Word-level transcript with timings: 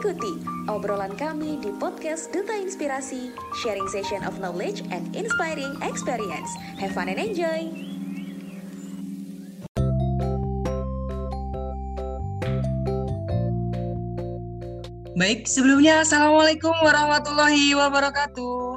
Ikuti 0.00 0.40
obrolan 0.64 1.12
kami 1.12 1.60
di 1.60 1.76
podcast 1.76 2.32
Duta 2.32 2.56
Inspirasi, 2.56 3.36
sharing 3.60 3.84
session 3.84 4.24
of 4.24 4.40
knowledge 4.40 4.80
and 4.88 5.04
inspiring 5.12 5.76
experience. 5.84 6.48
Have 6.80 6.96
fun 6.96 7.12
and 7.12 7.20
enjoy! 7.20 7.68
Baik, 15.20 15.44
sebelumnya 15.44 16.00
Assalamualaikum 16.00 16.72
warahmatullahi 16.80 17.76
wabarakatuh. 17.76 18.69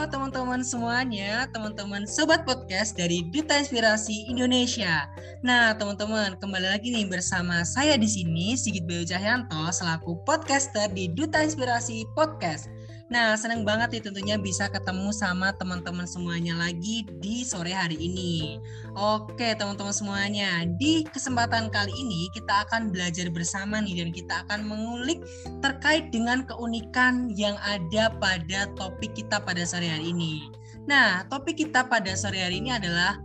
Teman-teman 0.00 0.64
semuanya, 0.64 1.44
teman-teman 1.52 2.08
sobat 2.08 2.48
podcast 2.48 2.96
dari 2.96 3.20
Duta 3.28 3.60
Inspirasi 3.60 4.32
Indonesia. 4.32 5.04
Nah, 5.44 5.76
teman-teman, 5.76 6.40
kembali 6.40 6.72
lagi 6.72 6.88
nih 6.88 7.04
bersama 7.04 7.60
saya 7.68 8.00
di 8.00 8.08
sini 8.08 8.56
Sigit 8.56 8.88
Bayu 8.88 9.04
Cahyanto 9.04 9.68
selaku 9.68 10.16
podcaster 10.24 10.88
di 10.96 11.12
Duta 11.12 11.44
Inspirasi 11.44 12.08
Podcast. 12.16 12.72
Nah, 13.10 13.34
senang 13.34 13.66
banget 13.66 13.90
nih 13.90 14.02
tentunya 14.06 14.38
bisa 14.38 14.70
ketemu 14.70 15.10
sama 15.10 15.50
teman-teman 15.58 16.06
semuanya 16.06 16.54
lagi 16.54 17.02
di 17.18 17.42
sore 17.42 17.74
hari 17.74 17.98
ini. 17.98 18.62
Oke, 18.94 19.50
teman-teman 19.58 19.90
semuanya, 19.90 20.62
di 20.78 21.02
kesempatan 21.10 21.74
kali 21.74 21.90
ini 21.90 22.30
kita 22.30 22.70
akan 22.70 22.94
belajar 22.94 23.26
bersama 23.34 23.82
nih 23.82 24.06
dan 24.06 24.08
kita 24.14 24.34
akan 24.46 24.62
mengulik 24.62 25.26
terkait 25.58 26.14
dengan 26.14 26.46
keunikan 26.46 27.34
yang 27.34 27.58
ada 27.66 28.14
pada 28.22 28.70
topik 28.78 29.10
kita 29.18 29.42
pada 29.42 29.66
sore 29.66 29.90
hari 29.90 30.14
ini. 30.14 30.46
Nah, 30.86 31.26
topik 31.26 31.58
kita 31.58 31.90
pada 31.90 32.14
sore 32.14 32.38
hari 32.38 32.62
ini 32.62 32.78
adalah 32.78 33.18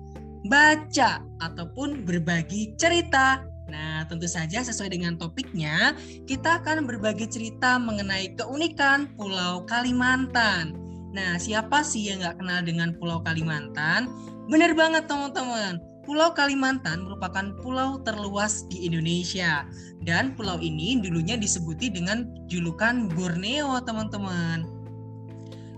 baca 0.50 1.22
ataupun 1.46 2.10
berbagi 2.10 2.74
cerita 2.74 3.46
Nah, 3.76 4.08
tentu 4.08 4.24
saja 4.24 4.64
sesuai 4.64 4.96
dengan 4.96 5.20
topiknya, 5.20 6.00
kita 6.24 6.64
akan 6.64 6.88
berbagi 6.88 7.28
cerita 7.28 7.76
mengenai 7.76 8.32
keunikan 8.40 9.12
Pulau 9.20 9.68
Kalimantan. 9.68 10.72
Nah, 11.12 11.36
siapa 11.36 11.84
sih 11.84 12.08
yang 12.08 12.24
nggak 12.24 12.40
kenal 12.40 12.60
dengan 12.64 12.96
Pulau 12.96 13.20
Kalimantan? 13.20 14.08
Benar 14.48 14.72
banget 14.80 15.12
teman-teman, 15.12 15.84
Pulau 16.06 16.32
Kalimantan 16.38 17.04
merupakan 17.04 17.52
pulau 17.66 18.00
terluas 18.06 18.64
di 18.70 18.86
Indonesia. 18.86 19.66
Dan 20.06 20.38
pulau 20.38 20.62
ini 20.62 21.02
dulunya 21.02 21.36
disebuti 21.36 21.90
dengan 21.90 22.30
julukan 22.46 23.10
Borneo, 23.12 23.82
teman-teman. 23.84 24.64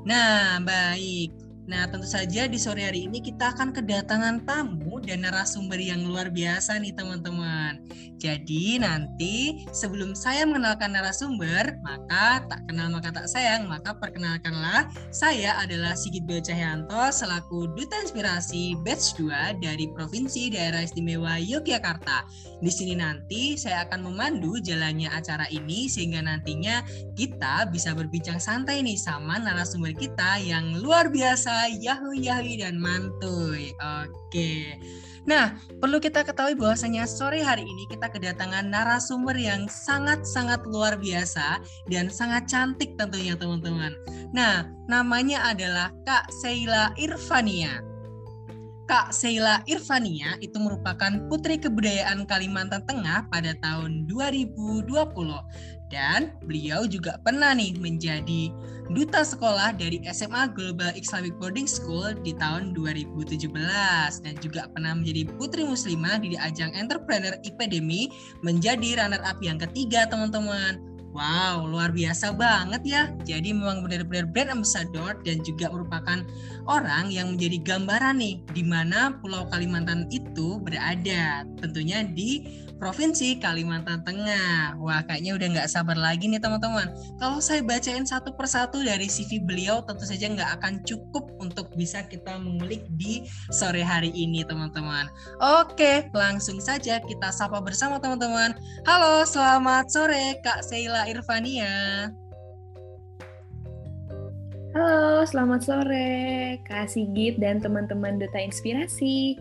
Nah, 0.03 0.59
baik. 0.61 1.46
Nah, 1.67 1.83
tentu 1.91 2.07
saja 2.07 2.47
di 2.47 2.55
sore 2.55 2.87
hari 2.87 3.11
ini 3.11 3.19
kita 3.19 3.51
akan 3.51 3.75
kedatangan 3.75 4.47
tamu 4.47 5.03
dan 5.03 5.27
narasumber 5.27 5.75
yang 5.75 5.99
luar 6.07 6.31
biasa 6.31 6.79
nih 6.79 6.95
teman-teman. 6.95 7.83
Jadi 8.15 8.79
nanti 8.79 9.67
sebelum 9.75 10.15
saya 10.15 10.47
mengenalkan 10.47 10.95
narasumber, 10.95 11.75
maka 11.83 12.47
tak 12.47 12.63
kenal 12.71 12.87
maka 12.87 13.11
tak 13.11 13.27
sayang, 13.27 13.67
maka 13.67 13.91
perkenalkanlah 13.99 14.87
saya 15.11 15.59
adalah 15.59 15.91
Sigit 15.91 16.23
Bio 16.23 16.39
Cahyanto 16.39 17.11
selaku 17.11 17.67
Duta 17.75 17.99
Inspirasi 17.99 18.79
Batch 18.87 19.19
2 19.19 19.59
dari 19.59 19.91
Provinsi 19.91 20.47
Daerah 20.47 20.87
Istimewa 20.87 21.35
Yogyakarta. 21.35 22.23
Di 22.63 22.71
sini 22.71 22.95
nanti 22.95 23.59
saya 23.59 23.83
akan 23.91 24.07
memandu 24.07 24.55
jalannya 24.63 25.11
acara 25.11 25.45
ini 25.51 25.91
sehingga 25.91 26.23
nantinya 26.23 26.79
kita 27.19 27.67
bisa 27.69 27.91
berbincang 27.91 28.39
santai 28.39 28.79
nih 28.81 28.95
sama 28.95 29.35
narasumber 29.35 29.91
kita 29.93 30.39
yang 30.41 30.79
luar 30.79 31.11
biasa 31.11 31.56
Yahui 31.65 32.29
Yahui 32.29 32.61
dan 32.61 32.77
Mantuy. 32.77 33.73
Oke. 34.05 34.77
Nah, 35.27 35.59
perlu 35.83 35.99
kita 35.99 36.23
ketahui 36.23 36.55
bahwasanya 36.55 37.03
sore 37.03 37.43
hari 37.43 37.67
ini 37.67 37.83
kita 37.91 38.07
kedatangan 38.07 38.63
narasumber 38.71 39.35
yang 39.35 39.67
sangat-sangat 39.67 40.63
luar 40.63 40.95
biasa 40.95 41.59
dan 41.91 42.07
sangat 42.07 42.47
cantik 42.47 42.95
tentunya 42.95 43.35
teman-teman. 43.35 43.91
Nah, 44.31 44.71
namanya 44.87 45.51
adalah 45.51 45.91
Kak 46.07 46.31
Seila 46.31 46.95
Irfania. 46.95 47.83
Kak 48.87 49.11
Seila 49.11 49.59
Irfania 49.67 50.39
itu 50.39 50.55
merupakan 50.63 51.11
Putri 51.27 51.59
Kebudayaan 51.59 52.23
Kalimantan 52.23 52.87
Tengah 52.87 53.27
pada 53.27 53.51
tahun 53.59 54.07
2020 54.07 54.87
dan 55.87 56.35
beliau 56.43 56.83
juga 56.83 57.19
pernah 57.23 57.55
nih 57.55 57.79
menjadi 57.79 58.51
duta 58.91 59.23
sekolah 59.23 59.75
dari 59.75 59.99
SMA 60.07 60.55
Global 60.55 60.95
Islamic 60.95 61.35
Boarding 61.39 61.67
School 61.67 62.15
di 62.23 62.31
tahun 62.35 62.71
2017 62.71 63.51
dan 64.23 64.33
juga 64.39 64.71
pernah 64.71 64.95
menjadi 64.95 65.27
putri 65.35 65.67
muslimah 65.67 66.23
di 66.23 66.39
ajang 66.39 66.71
Entrepreneur 66.75 67.35
Epidemi 67.43 68.07
menjadi 68.43 69.03
runner 69.03 69.19
up 69.27 69.39
yang 69.43 69.59
ketiga 69.59 70.07
teman-teman. 70.07 70.86
Wow, 71.17 71.65
luar 71.65 71.89
biasa 71.89 72.37
banget 72.37 72.81
ya. 72.85 73.03
Jadi 73.25 73.49
memang 73.49 73.81
benar-benar 73.81 74.29
brand 74.29 74.61
ambassador 74.61 75.17
dan 75.25 75.41
juga 75.41 75.73
merupakan 75.73 76.21
orang 76.69 77.09
yang 77.09 77.33
menjadi 77.33 77.57
gambaran 77.65 78.21
nih 78.21 78.45
di 78.53 78.61
mana 78.61 79.17
Pulau 79.17 79.49
Kalimantan 79.49 80.05
itu 80.13 80.61
berada. 80.61 81.41
Tentunya 81.57 82.05
di 82.05 82.61
Provinsi 82.77 83.41
Kalimantan 83.41 84.05
Tengah. 84.05 84.77
Wah, 84.77 85.01
kayaknya 85.09 85.33
udah 85.33 85.47
nggak 85.57 85.69
sabar 85.69 85.97
lagi 85.97 86.29
nih 86.29 86.37
teman-teman. 86.37 86.93
Kalau 87.17 87.41
saya 87.41 87.65
bacain 87.65 88.05
satu 88.05 88.37
persatu 88.37 88.85
dari 88.85 89.09
CV 89.09 89.41
beliau, 89.41 89.81
tentu 89.81 90.05
saja 90.05 90.29
nggak 90.29 90.61
akan 90.61 90.85
cukup 90.85 91.33
untuk 91.41 91.73
bisa 91.73 92.05
kita 92.05 92.37
mengulik 92.37 92.85
di 92.93 93.25
sore 93.49 93.81
hari 93.81 94.13
ini 94.13 94.45
teman-teman. 94.45 95.09
Oke, 95.41 96.05
langsung 96.13 96.61
saja 96.61 97.01
kita 97.01 97.33
sapa 97.33 97.57
bersama 97.65 97.97
teman-teman. 97.97 98.53
Halo, 98.85 99.25
selamat 99.25 99.89
sore 99.89 100.37
Kak 100.45 100.61
Sheila 101.07 101.23
Irvania. 101.23 101.75
Halo, 104.75 105.23
selamat 105.23 105.63
sore 105.63 106.11
Kak 106.67 106.91
Sigit 106.91 107.39
dan 107.39 107.63
teman-teman 107.63 108.19
Duta 108.19 108.35
Inspirasi. 108.43 109.39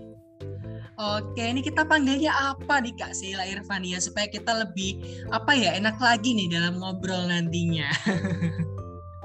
Oke, 0.95 1.43
ini 1.43 1.67
kita 1.67 1.83
panggilnya 1.83 2.55
apa 2.55 2.79
nih 2.79 2.95
Kak 2.95 3.19
Sheila 3.19 3.43
Irvania 3.51 3.99
supaya 3.99 4.31
kita 4.31 4.63
lebih 4.63 5.03
apa 5.35 5.59
ya 5.59 5.75
enak 5.75 5.99
lagi 5.99 6.39
nih 6.39 6.55
dalam 6.55 6.79
ngobrol 6.79 7.27
nantinya. 7.27 7.91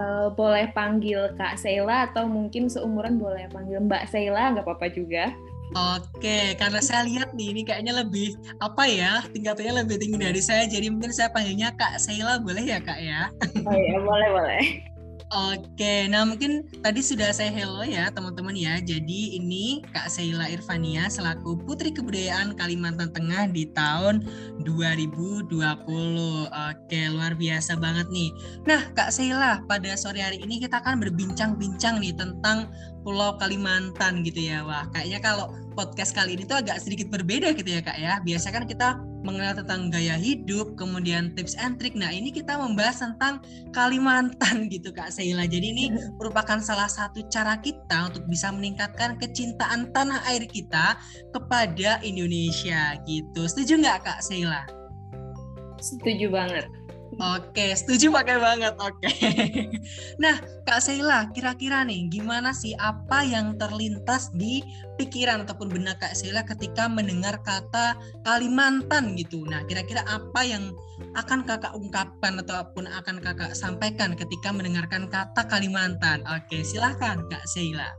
uh, 0.02 0.34
boleh 0.40 0.74
panggil 0.74 1.30
Kak 1.38 1.62
Sheila 1.62 2.10
atau 2.10 2.26
mungkin 2.26 2.74
seumuran 2.74 3.22
boleh 3.22 3.54
panggil 3.54 3.86
Mbak 3.86 4.10
Sheila 4.10 4.58
nggak 4.58 4.66
apa-apa 4.66 4.90
juga. 4.90 5.30
Oke, 5.72 6.60
karena 6.60 6.84
saya 6.84 7.08
lihat 7.08 7.32
nih 7.32 7.56
ini 7.56 7.62
kayaknya 7.64 8.04
lebih 8.04 8.36
apa 8.60 8.84
ya 8.92 9.24
tingkatannya 9.32 9.88
lebih 9.88 10.04
tinggi 10.04 10.20
dari 10.20 10.42
saya, 10.44 10.68
jadi 10.68 10.92
mungkin 10.92 11.16
saya 11.16 11.32
panggilnya 11.32 11.72
Kak 11.80 11.96
Sheila 11.96 12.44
boleh 12.44 12.64
ya 12.68 12.84
Kak 12.84 13.00
ya? 13.00 13.32
Oh 13.64 13.72
iya 13.72 13.98
boleh 14.04 14.28
boleh. 14.36 14.64
Oke, 15.32 16.12
nah 16.12 16.28
mungkin 16.28 16.68
tadi 16.84 17.00
sudah 17.00 17.32
saya 17.32 17.48
hello 17.56 17.88
ya 17.88 18.12
teman-teman 18.12 18.52
ya. 18.52 18.84
Jadi 18.84 19.40
ini 19.40 19.80
Kak 19.96 20.12
Sheila 20.12 20.52
Irvania 20.52 21.08
selaku 21.08 21.56
Putri 21.64 21.96
Kebudayaan 21.96 22.52
Kalimantan 22.60 23.16
Tengah 23.16 23.48
di 23.48 23.72
tahun 23.72 24.28
2020. 24.68 25.48
Oke, 26.52 27.02
luar 27.08 27.32
biasa 27.40 27.80
banget 27.80 28.12
nih. 28.12 28.36
Nah 28.68 28.92
Kak 28.92 29.16
Sheila, 29.16 29.64
pada 29.72 29.96
sore 29.96 30.20
hari 30.20 30.44
ini 30.44 30.60
kita 30.60 30.84
akan 30.84 31.00
berbincang-bincang 31.00 32.04
nih 32.04 32.12
tentang 32.12 32.68
Pulau 33.08 33.40
Kalimantan 33.40 34.28
gitu 34.28 34.52
ya. 34.52 34.68
Wah, 34.68 34.84
kayaknya 34.92 35.24
kalau 35.24 35.56
podcast 35.80 36.12
kali 36.12 36.36
ini 36.36 36.44
tuh 36.44 36.60
agak 36.60 36.84
sedikit 36.84 37.08
berbeda 37.08 37.56
gitu 37.56 37.72
ya 37.72 37.80
Kak 37.80 37.96
ya. 38.04 38.20
Biasa 38.20 38.52
kan 38.52 38.68
kita 38.68 39.00
mengenal 39.22 39.58
tentang 39.58 39.94
gaya 39.94 40.18
hidup, 40.18 40.74
kemudian 40.78 41.34
tips 41.38 41.58
and 41.58 41.78
trick. 41.78 41.94
Nah, 41.94 42.10
ini 42.10 42.34
kita 42.34 42.58
membahas 42.58 43.02
tentang 43.02 43.42
Kalimantan 43.74 44.66
gitu 44.74 44.92
Kak 44.92 45.14
Sheila. 45.14 45.46
Jadi 45.46 45.68
ini 45.74 45.86
merupakan 46.20 46.60
salah 46.62 46.90
satu 46.90 47.26
cara 47.30 47.58
kita 47.62 48.12
untuk 48.12 48.26
bisa 48.28 48.50
meningkatkan 48.50 49.18
kecintaan 49.22 49.94
tanah 49.94 50.22
air 50.30 50.44
kita 50.46 50.98
kepada 51.32 52.02
Indonesia 52.02 52.98
gitu. 53.06 53.42
Setuju 53.46 53.82
nggak 53.82 54.00
Kak 54.06 54.20
Sheila? 54.26 54.66
Setuju 55.82 56.30
banget. 56.30 56.70
Oke, 57.20 57.76
setuju 57.76 58.08
pakai 58.14 58.38
banget. 58.40 58.74
Oke. 58.80 59.10
Nah, 60.22 60.38
Kak 60.64 60.86
Sheila, 60.86 61.34
kira-kira 61.34 61.82
nih 61.82 62.06
gimana 62.08 62.54
sih 62.54 62.78
apa 62.78 63.26
yang 63.26 63.58
terlintas 63.58 64.30
di 64.38 64.62
pikiran 64.96 65.44
ataupun 65.44 65.74
benak 65.74 65.98
Kak 65.98 66.14
Sheila 66.14 66.46
ketika 66.46 66.86
mendengar 66.86 67.42
kata 67.42 67.98
Kalimantan 68.22 69.18
gitu. 69.18 69.44
Nah, 69.50 69.66
kira-kira 69.66 70.06
apa 70.06 70.46
yang 70.46 70.70
akan 71.18 71.44
Kakak 71.44 71.74
ungkapkan 71.74 72.38
ataupun 72.46 72.86
akan 72.86 73.18
Kakak 73.20 73.58
sampaikan 73.58 74.14
ketika 74.14 74.54
mendengarkan 74.54 75.10
kata 75.10 75.50
Kalimantan? 75.50 76.22
Oke, 76.30 76.62
silahkan 76.62 77.26
Kak 77.28 77.44
Sheila. 77.50 77.90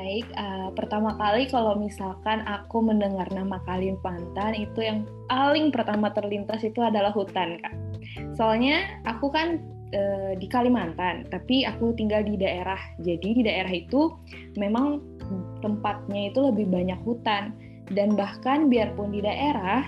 Baik, 0.00 0.32
uh, 0.32 0.72
pertama 0.72 1.12
kali 1.20 1.44
kalau 1.44 1.76
misalkan 1.76 2.40
aku 2.48 2.80
mendengar 2.80 3.28
nama 3.36 3.60
Kalimantan 3.68 4.56
itu 4.56 4.80
yang 4.80 5.04
paling 5.28 5.68
pertama 5.68 6.08
terlintas 6.16 6.64
itu 6.64 6.80
adalah 6.80 7.12
hutan, 7.12 7.60
Kak. 7.60 7.76
Soalnya 8.32 8.80
aku 9.04 9.28
kan 9.28 9.60
uh, 9.92 10.32
di 10.40 10.48
Kalimantan, 10.48 11.28
tapi 11.28 11.68
aku 11.68 11.92
tinggal 12.00 12.24
di 12.24 12.40
daerah. 12.40 12.80
Jadi 13.04 13.28
di 13.28 13.42
daerah 13.44 13.68
itu 13.68 14.08
memang 14.56 15.04
tempatnya 15.60 16.32
itu 16.32 16.48
lebih 16.48 16.72
banyak 16.72 17.00
hutan 17.04 17.52
dan 17.92 18.16
bahkan 18.16 18.72
biarpun 18.72 19.12
di 19.12 19.20
daerah 19.20 19.84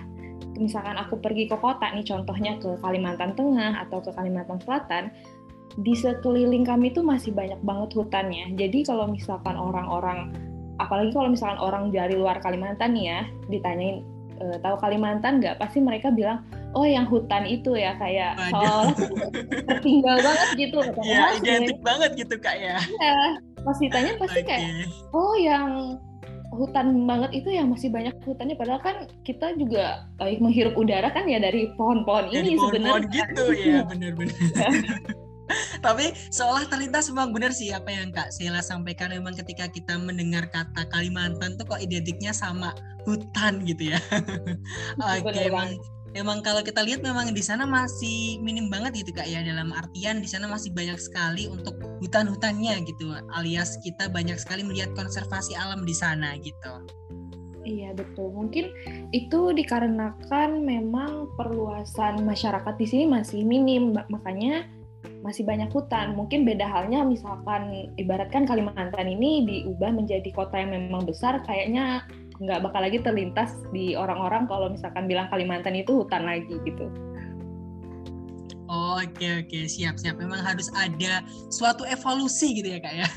misalkan 0.61 1.00
aku 1.00 1.17
pergi 1.17 1.49
ke 1.49 1.56
kota 1.56 1.88
nih 1.88 2.05
contohnya 2.05 2.61
ke 2.61 2.76
Kalimantan 2.85 3.32
Tengah 3.32 3.88
atau 3.88 4.05
ke 4.05 4.12
Kalimantan 4.12 4.61
Selatan 4.61 5.08
di 5.80 5.94
sekeliling 5.96 6.69
kami 6.69 6.92
itu 6.92 7.00
masih 7.00 7.32
banyak 7.32 7.60
banget 7.64 7.90
hutannya. 7.96 8.52
Jadi 8.60 8.84
kalau 8.84 9.08
misalkan 9.08 9.56
orang-orang 9.56 10.32
apalagi 10.80 11.14
kalau 11.14 11.28
misalkan 11.32 11.60
orang 11.60 11.88
dari 11.88 12.16
luar 12.19 12.40
Kalimantan 12.42 12.92
nih 12.96 13.04
ya 13.08 13.20
ditanyain 13.48 14.04
e, 14.40 14.44
tahu 14.60 14.76
Kalimantan 14.76 15.40
nggak? 15.40 15.56
Pasti 15.56 15.80
mereka 15.80 16.12
bilang 16.12 16.44
oh 16.76 16.84
yang 16.84 17.08
hutan 17.08 17.48
itu 17.48 17.76
ya 17.76 17.96
kayak 17.96 18.36
seolah 18.52 18.92
tertinggal 19.69 20.16
banget 20.20 20.48
gitu. 20.60 20.78
Ya 21.08 21.24
identik 21.40 21.80
banget 21.80 22.10
gitu 22.20 22.34
kak 22.36 22.56
ya. 22.60 22.76
Iya. 23.00 23.20
Pas 23.62 23.78
ditanya 23.78 24.12
pasti 24.20 24.40
okay. 24.44 24.48
kayak 24.58 24.69
oh 25.16 25.34
yang 25.38 25.96
hutan 26.52 27.08
banget 27.08 27.32
itu 27.32 27.48
ya 27.48 27.64
masih 27.64 27.88
banyak 27.88 28.12
hutannya. 28.28 28.60
Padahal 28.60 28.80
kan 28.84 28.96
kita 29.24 29.56
juga 29.56 30.04
eh, 30.20 30.36
menghirup 30.36 30.76
udara 30.76 31.08
kan 31.08 31.24
ya 31.24 31.40
dari 31.40 31.72
pohon-pohon 31.80 32.28
ini 32.28 32.60
pohon 32.60 32.69
sebenarnya. 32.76 33.08
gitu 33.08 33.44
ya 33.56 33.80
benar-benar 33.88 34.36
tapi 35.84 36.12
seolah 36.31 36.66
terlintas 36.69 37.08
memang 37.10 37.32
benar 37.32 37.52
sih 37.54 37.70
apa 37.72 37.90
yang 37.90 38.10
Kak 38.10 38.32
Sela 38.34 38.60
sampaikan 38.60 39.12
memang 39.12 39.37
ketika 39.37 39.69
kita 39.69 39.99
mendengar 39.99 40.49
kata 40.50 40.88
Kalimantan 40.90 41.56
tuh 41.56 41.66
kok 41.69 41.81
identiknya 41.81 42.31
sama 42.31 42.75
hutan 43.02 43.66
gitu 43.66 43.94
ya. 43.94 43.99
Oke, 45.02 45.32
okay, 45.32 45.50
emang 45.50 45.75
memang 46.12 46.44
kalau 46.44 46.60
kita 46.60 46.84
lihat 46.84 47.00
memang 47.00 47.32
di 47.32 47.40
sana 47.40 47.64
masih 47.64 48.37
minim 48.44 48.69
banget 48.69 49.00
gitu 49.00 49.16
kak 49.16 49.25
ya 49.25 49.40
dalam 49.40 49.72
artian 49.72 50.20
di 50.20 50.28
sana 50.28 50.44
masih 50.44 50.69
banyak 50.76 51.00
sekali 51.00 51.49
untuk 51.49 51.72
hutan-hutannya 52.05 52.84
gitu 52.84 53.16
alias 53.32 53.81
kita 53.81 54.12
banyak 54.12 54.37
sekali 54.37 54.60
melihat 54.60 54.93
konservasi 54.93 55.56
alam 55.56 55.88
di 55.88 55.96
sana 55.96 56.37
gitu. 56.38 56.84
Iya 57.62 57.94
betul. 57.94 58.34
Mungkin 58.34 58.75
itu 59.14 59.55
dikarenakan 59.55 60.66
memang 60.66 61.31
perluasan 61.38 62.26
masyarakat 62.26 62.75
di 62.75 62.87
sini 62.90 63.05
masih 63.06 63.46
minim, 63.46 63.94
makanya 64.10 64.66
masih 65.22 65.46
banyak 65.46 65.70
hutan. 65.70 66.14
Mungkin 66.19 66.46
beda 66.46 66.66
halnya 66.66 67.06
misalkan 67.06 67.90
ibaratkan 67.99 68.46
Kalimantan 68.46 69.06
ini 69.06 69.46
diubah 69.46 69.90
menjadi 69.94 70.28
kota 70.34 70.58
yang 70.58 70.75
memang 70.75 71.06
besar, 71.06 71.43
kayaknya 71.46 72.06
nggak 72.43 72.62
bakal 72.64 72.82
lagi 72.82 72.99
terlintas 72.99 73.54
di 73.70 73.94
orang-orang 73.94 74.50
kalau 74.50 74.66
misalkan 74.72 75.06
bilang 75.06 75.31
Kalimantan 75.31 75.78
itu 75.78 76.02
hutan 76.02 76.26
lagi 76.26 76.58
gitu. 76.66 76.90
Oh, 78.72 78.96
oke 78.96 79.20
okay, 79.20 79.44
oke 79.44 79.52
okay. 79.52 79.64
siap 79.69 80.00
siap. 80.00 80.16
Memang 80.16 80.40
harus 80.40 80.72
ada 80.72 81.20
suatu 81.52 81.84
evolusi 81.84 82.56
gitu 82.56 82.72
ya 82.72 82.80
kak 82.80 82.94
ya, 82.96 83.08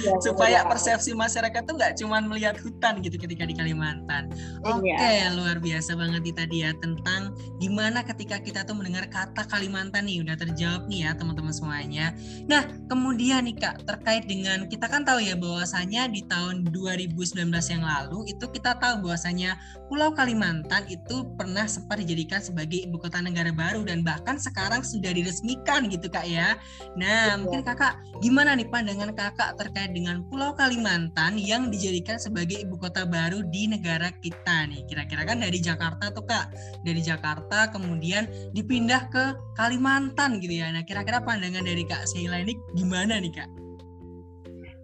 iya, 0.00 0.16
supaya 0.24 0.64
iya. 0.64 0.68
persepsi 0.68 1.12
masyarakat 1.12 1.60
tuh 1.68 1.76
nggak 1.76 2.00
cuma 2.00 2.24
melihat 2.24 2.56
hutan 2.64 3.04
gitu 3.04 3.20
ketika 3.20 3.44
di 3.44 3.52
Kalimantan. 3.52 4.32
Oke 4.64 4.88
okay, 4.88 5.28
iya. 5.28 5.36
luar 5.36 5.60
biasa 5.60 5.92
banget 5.92 6.24
nih 6.24 6.36
tadi 6.40 6.56
ya 6.64 6.72
tentang 6.80 7.36
gimana 7.60 8.00
ketika 8.00 8.40
kita 8.40 8.64
tuh 8.64 8.72
mendengar 8.72 9.04
kata 9.12 9.44
Kalimantan 9.44 10.08
nih 10.08 10.24
udah 10.24 10.40
terjawab 10.40 10.88
nih 10.88 11.04
ya 11.04 11.10
teman-teman 11.12 11.52
semuanya. 11.52 12.16
Nah 12.48 12.64
kemudian 12.88 13.44
nih 13.44 13.60
kak 13.60 13.84
terkait 13.84 14.24
dengan 14.24 14.64
kita 14.72 14.88
kan 14.88 15.04
tahu 15.04 15.20
ya 15.20 15.36
bahwasanya 15.36 16.08
di 16.08 16.24
tahun 16.32 16.64
2019 16.72 17.44
yang 17.52 17.84
lalu 17.84 18.32
itu 18.32 18.48
kita 18.48 18.80
tahu 18.80 19.04
bahwasanya 19.04 19.60
Pulau 19.92 20.16
Kalimantan 20.16 20.88
itu 20.88 21.28
pernah 21.36 21.68
sempat 21.68 22.00
dijadikan 22.00 22.40
sebagai 22.40 22.88
ibu 22.88 22.96
kota 22.96 23.20
negara 23.20 23.52
baru 23.52 23.84
dan 23.84 24.00
bahkan 24.00 24.40
sekarang 24.40 24.80
sudah 24.94 25.10
diresmikan 25.10 25.90
gitu 25.90 26.06
kak 26.06 26.26
ya. 26.26 26.54
Nah 26.94 27.36
mungkin 27.40 27.66
kakak 27.66 27.98
gimana 28.22 28.54
nih 28.54 28.70
pandangan 28.70 29.10
kakak 29.12 29.58
terkait 29.58 29.90
dengan 29.90 30.22
Pulau 30.30 30.54
Kalimantan 30.54 31.36
yang 31.36 31.68
dijadikan 31.68 32.16
sebagai 32.22 32.62
ibu 32.62 32.78
kota 32.78 33.02
baru 33.02 33.42
di 33.50 33.66
negara 33.66 34.14
kita 34.22 34.70
nih. 34.70 34.86
Kira-kira 34.86 35.26
kan 35.26 35.42
dari 35.42 35.58
Jakarta 35.58 36.14
tuh 36.14 36.24
kak, 36.24 36.54
dari 36.86 37.02
Jakarta 37.02 37.74
kemudian 37.74 38.30
dipindah 38.54 39.10
ke 39.10 39.24
Kalimantan 39.58 40.38
gitu 40.38 40.62
ya. 40.62 40.70
Nah 40.70 40.86
kira-kira 40.86 41.18
pandangan 41.20 41.66
dari 41.66 41.82
kak 41.82 42.06
Sheila 42.06 42.40
ini 42.40 42.54
gimana 42.78 43.18
nih 43.18 43.34
kak? 43.34 43.50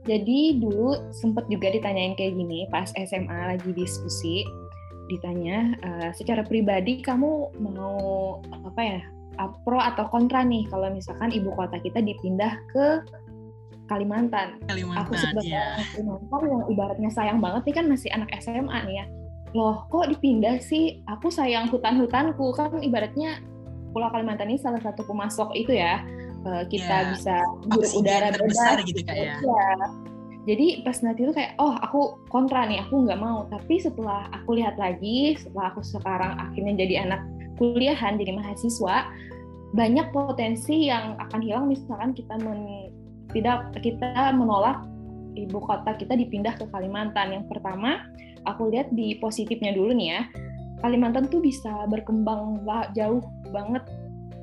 Jadi 0.09 0.57
dulu 0.57 1.13
sempet 1.13 1.45
juga 1.53 1.69
ditanyain 1.71 2.17
kayak 2.17 2.33
gini 2.33 2.65
pas 2.73 2.89
SMA 2.97 3.53
lagi 3.53 3.71
diskusi 3.77 4.43
ditanya 5.11 5.75
uh, 5.83 6.11
secara 6.15 6.47
pribadi 6.47 7.03
kamu 7.03 7.51
mau 7.59 8.39
apa 8.65 8.81
ya 8.81 9.03
pro 9.65 9.81
atau 9.81 10.05
kontra 10.13 10.45
nih 10.45 10.69
kalau 10.69 10.93
misalkan 10.93 11.33
ibu 11.33 11.55
kota 11.57 11.81
kita 11.81 12.03
dipindah 12.05 12.59
ke 12.75 13.01
Kalimantan. 13.91 14.63
Kalimantan 14.71 15.03
Aku 15.03 15.13
sebagai 15.19 15.51
ya. 15.51 15.75
Kalimantan 15.99 16.41
yang 16.47 16.63
ibaratnya 16.71 17.11
sayang 17.11 17.39
banget 17.43 17.63
nih 17.67 17.75
kan 17.75 17.87
masih 17.91 18.11
anak 18.15 18.31
SMA 18.39 18.79
nih 18.87 18.95
ya. 19.03 19.05
Loh 19.51 19.83
kok 19.91 20.07
dipindah 20.07 20.63
sih? 20.63 21.03
Aku 21.11 21.27
sayang 21.27 21.67
hutan-hutanku 21.75 22.55
kan 22.55 22.79
ibaratnya 22.79 23.43
Pulau 23.91 24.07
Kalimantan 24.15 24.47
ini 24.47 24.63
salah 24.63 24.79
satu 24.79 25.03
pemasok 25.03 25.51
itu 25.59 25.75
ya. 25.75 26.07
Eh, 26.41 26.65
kita 26.71 26.97
yeah. 27.03 27.11
bisa 27.13 27.35
hirup 27.69 27.93
udara 27.99 28.29
terbesar 28.31 28.79
bebas, 28.81 28.89
gitu 28.89 29.01
kayak 29.05 29.27
ya. 29.27 29.37
ya. 29.43 29.75
Jadi 30.49 30.67
pas 30.87 30.97
nanti 31.05 31.21
itu 31.29 31.33
kayak, 31.37 31.53
oh 31.61 31.77
aku 31.85 32.17
kontra 32.33 32.65
nih, 32.65 32.81
aku 32.81 33.05
nggak 33.05 33.21
mau. 33.21 33.45
Tapi 33.53 33.77
setelah 33.77 34.25
aku 34.33 34.57
lihat 34.57 34.81
lagi, 34.81 35.37
setelah 35.37 35.75
aku 35.75 35.85
sekarang 35.85 36.33
akhirnya 36.41 36.81
jadi 36.81 37.05
anak 37.05 37.21
kuliahan 37.61 38.17
jadi 38.17 38.33
mahasiswa 38.33 39.05
banyak 39.71 40.11
potensi 40.11 40.91
yang 40.91 41.15
akan 41.19 41.41
hilang 41.43 41.67
misalkan 41.71 42.11
kita 42.11 42.35
men, 42.43 42.91
tidak 43.31 43.71
kita 43.79 44.35
menolak 44.35 44.83
ibu 45.39 45.63
kota 45.63 45.95
kita 45.95 46.19
dipindah 46.19 46.59
ke 46.59 46.67
Kalimantan. 46.75 47.31
Yang 47.31 47.45
pertama, 47.55 48.03
aku 48.47 48.71
lihat 48.75 48.91
di 48.91 49.15
positifnya 49.23 49.71
dulu 49.75 49.95
nih 49.95 50.09
ya. 50.19 50.23
Kalimantan 50.81 51.29
tuh 51.29 51.45
bisa 51.45 51.87
berkembang 51.87 52.65
jauh 52.97 53.23
banget 53.53 53.85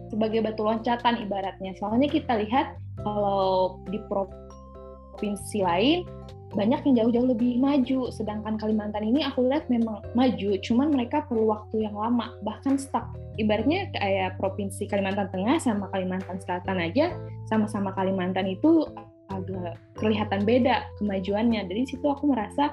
sebagai 0.08 0.46
batu 0.46 0.64
loncatan 0.64 1.20
ibaratnya. 1.20 1.76
Soalnya 1.82 2.08
kita 2.08 2.40
lihat 2.40 2.78
kalau 3.02 3.82
di 3.90 4.00
provinsi 4.08 5.60
lain 5.66 6.08
banyak 6.56 6.80
yang 6.88 6.96
jauh-jauh 7.04 7.28
lebih 7.36 7.60
maju. 7.60 8.08
Sedangkan 8.14 8.56
Kalimantan 8.56 9.04
ini 9.04 9.26
aku 9.28 9.48
lihat 9.48 9.68
memang 9.68 10.00
maju, 10.16 10.50
cuman 10.64 10.88
mereka 10.96 11.28
perlu 11.28 11.52
waktu 11.52 11.84
yang 11.84 11.96
lama, 11.98 12.32
bahkan 12.46 12.80
stuck. 12.80 13.04
Ibaratnya 13.36 13.92
kayak 13.94 14.40
provinsi 14.40 14.88
Kalimantan 14.88 15.28
Tengah 15.30 15.60
sama 15.60 15.92
Kalimantan 15.92 16.40
Selatan 16.40 16.80
aja, 16.80 17.14
sama-sama 17.52 17.92
Kalimantan 17.94 18.48
itu 18.48 18.88
agak 19.28 19.76
kelihatan 20.00 20.48
beda 20.48 20.88
kemajuannya. 21.04 21.68
Dari 21.68 21.84
situ 21.84 22.06
aku 22.08 22.32
merasa 22.32 22.72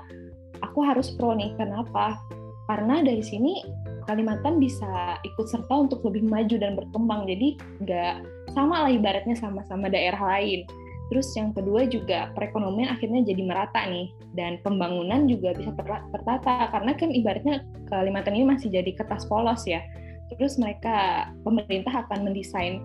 aku 0.62 0.86
harus 0.86 1.10
pro 1.12 1.34
nih. 1.34 1.52
Kenapa? 1.58 2.16
Karena 2.70 3.02
dari 3.02 3.20
sini 3.20 3.60
Kalimantan 4.04 4.60
bisa 4.60 5.16
ikut 5.24 5.48
serta 5.48 5.72
untuk 5.88 6.04
lebih 6.04 6.28
maju 6.28 6.56
dan 6.60 6.76
berkembang. 6.76 7.24
Jadi 7.28 7.56
nggak 7.84 8.14
sama 8.54 8.86
lah 8.86 8.92
ibaratnya 8.92 9.34
sama-sama 9.34 9.90
daerah 9.90 10.20
lain 10.20 10.62
Terus 11.12 11.28
yang 11.36 11.52
kedua 11.52 11.84
juga 11.84 12.32
perekonomian 12.32 12.96
akhirnya 12.96 13.20
jadi 13.28 13.42
merata 13.44 13.84
nih 13.84 14.08
dan 14.32 14.56
pembangunan 14.64 15.28
juga 15.28 15.52
bisa 15.52 15.70
tertata 16.10 16.72
karena 16.72 16.92
kan 16.96 17.10
ibaratnya 17.12 17.60
Kalimantan 17.92 18.34
ini 18.34 18.48
masih 18.48 18.72
jadi 18.72 18.90
kertas 18.96 19.28
polos 19.28 19.68
ya. 19.68 19.84
Terus 20.34 20.56
mereka 20.56 21.28
pemerintah 21.44 22.08
akan 22.08 22.26
mendesain 22.26 22.80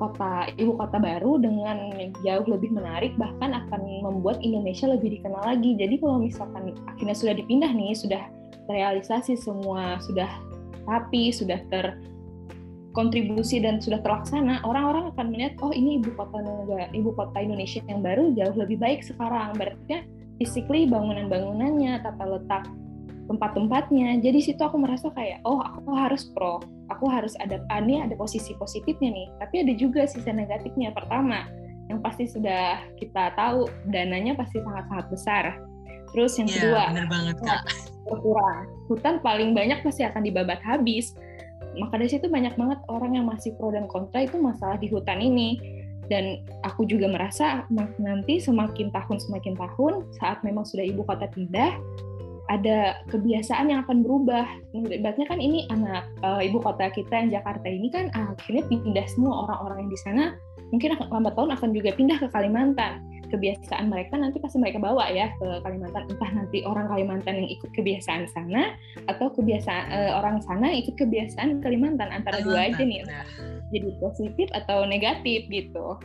kota 0.00 0.48
ibu 0.56 0.80
kota 0.80 0.96
baru 0.96 1.36
dengan 1.36 1.92
jauh 2.24 2.46
lebih 2.48 2.72
menarik 2.72 3.12
bahkan 3.20 3.52
akan 3.52 3.84
membuat 4.00 4.40
Indonesia 4.40 4.88
lebih 4.88 5.20
dikenal 5.20 5.44
lagi. 5.44 5.76
Jadi 5.76 6.00
kalau 6.00 6.24
misalkan 6.24 6.72
akhirnya 6.88 7.16
sudah 7.16 7.34
dipindah 7.36 7.70
nih, 7.70 7.92
sudah 7.92 8.22
terrealisasi 8.64 9.36
semua, 9.36 10.00
sudah 10.00 10.28
rapi, 10.88 11.28
sudah 11.30 11.60
ter 11.68 12.00
kontribusi 12.90 13.62
dan 13.62 13.78
sudah 13.78 14.02
terlaksana, 14.02 14.66
orang-orang 14.66 15.14
akan 15.14 15.26
melihat 15.30 15.54
oh 15.62 15.70
ini 15.70 16.02
ibu 16.02 16.10
kota 16.18 16.42
negara, 16.42 16.90
ibu 16.90 17.14
kota 17.14 17.38
Indonesia 17.38 17.78
yang 17.86 18.02
baru 18.02 18.34
jauh 18.34 18.56
lebih 18.58 18.82
baik 18.82 19.06
sekarang. 19.06 19.54
Berarti 19.54 20.06
physically 20.42 20.90
bangunan-bangunannya, 20.90 22.02
tata 22.02 22.24
letak 22.26 22.64
tempat-tempatnya. 23.30 24.18
Jadi 24.18 24.38
situ 24.42 24.58
aku 24.58 24.74
merasa 24.82 25.06
kayak 25.14 25.38
oh 25.46 25.62
aku 25.62 25.94
harus 25.94 26.26
pro, 26.34 26.58
aku 26.90 27.06
harus 27.06 27.38
ada 27.38 27.62
ini 27.78 28.02
ada 28.02 28.18
posisi 28.18 28.58
positifnya 28.58 29.14
nih. 29.14 29.28
Tapi 29.38 29.54
ada 29.62 29.72
juga 29.78 30.02
sisi 30.10 30.26
negatifnya. 30.26 30.90
Pertama, 30.90 31.46
yang 31.86 32.02
pasti 32.02 32.26
sudah 32.26 32.82
kita 32.98 33.38
tahu 33.38 33.70
dananya 33.94 34.34
pasti 34.34 34.58
sangat-sangat 34.58 35.06
besar. 35.14 35.44
Terus 36.10 36.34
yang 36.42 36.50
ya, 36.50 36.54
kedua, 36.58 36.82
bener 36.90 37.06
banget 37.06 37.36
kak. 37.38 37.62
Berkurang. 38.10 38.66
Hutan 38.90 39.22
paling 39.22 39.54
banyak 39.54 39.78
pasti 39.86 40.02
akan 40.02 40.26
dibabat 40.26 40.58
habis 40.66 41.14
maka 41.78 42.00
dari 42.00 42.10
situ 42.10 42.26
banyak 42.26 42.54
banget 42.58 42.78
orang 42.90 43.14
yang 43.18 43.26
masih 43.30 43.54
pro 43.54 43.70
dan 43.70 43.86
kontra 43.86 44.26
itu 44.26 44.40
masalah 44.40 44.80
di 44.80 44.90
hutan 44.90 45.22
ini 45.22 45.58
dan 46.10 46.42
aku 46.66 46.82
juga 46.90 47.06
merasa 47.06 47.62
nanti 48.02 48.42
semakin 48.42 48.90
tahun 48.90 49.22
semakin 49.22 49.54
tahun 49.54 50.10
saat 50.18 50.42
memang 50.42 50.66
sudah 50.66 50.82
ibu 50.82 51.06
kota 51.06 51.30
pindah 51.30 51.78
ada 52.50 52.98
kebiasaan 53.06 53.70
yang 53.70 53.86
akan 53.86 54.02
berubah. 54.02 54.42
Ibaratnya 54.74 55.30
kan 55.30 55.38
ini 55.38 55.70
anak 55.70 56.10
uh, 56.26 56.42
ibu 56.42 56.58
kota 56.58 56.90
kita 56.90 57.14
yang 57.14 57.30
Jakarta 57.38 57.70
ini 57.70 57.86
kan 57.94 58.10
akhirnya 58.10 58.66
pindah 58.66 59.06
semua 59.06 59.46
orang-orang 59.46 59.86
yang 59.86 59.90
di 59.94 60.00
sana 60.02 60.24
mungkin 60.74 60.98
lambat 60.98 61.34
tahun 61.38 61.54
akan 61.54 61.70
juga 61.70 61.94
pindah 61.94 62.18
ke 62.18 62.26
Kalimantan. 62.34 63.19
Kebiasaan 63.30 63.86
mereka 63.88 64.18
nanti 64.18 64.42
pasti 64.42 64.58
mereka 64.58 64.82
bawa 64.82 65.06
ya 65.08 65.30
ke 65.38 65.48
Kalimantan 65.62 66.10
entah 66.10 66.30
nanti 66.34 66.66
orang 66.66 66.90
Kalimantan 66.90 67.40
yang 67.40 67.48
ikut 67.48 67.70
kebiasaan 67.72 68.26
sana 68.34 68.74
atau 69.06 69.30
kebiasaan 69.32 69.84
uh, 69.88 70.10
orang 70.18 70.42
sana 70.42 70.68
ikut 70.74 70.98
kebiasaan 70.98 71.62
Kalimantan 71.62 72.10
antara 72.10 72.42
Kalimantan. 72.42 72.50
dua 72.50 72.60
aja 72.74 72.82
nih 72.82 73.00
nah. 73.06 73.26
jadi 73.70 73.88
positif 74.02 74.46
atau 74.52 74.84
negatif 74.84 75.46
gitu 75.48 75.96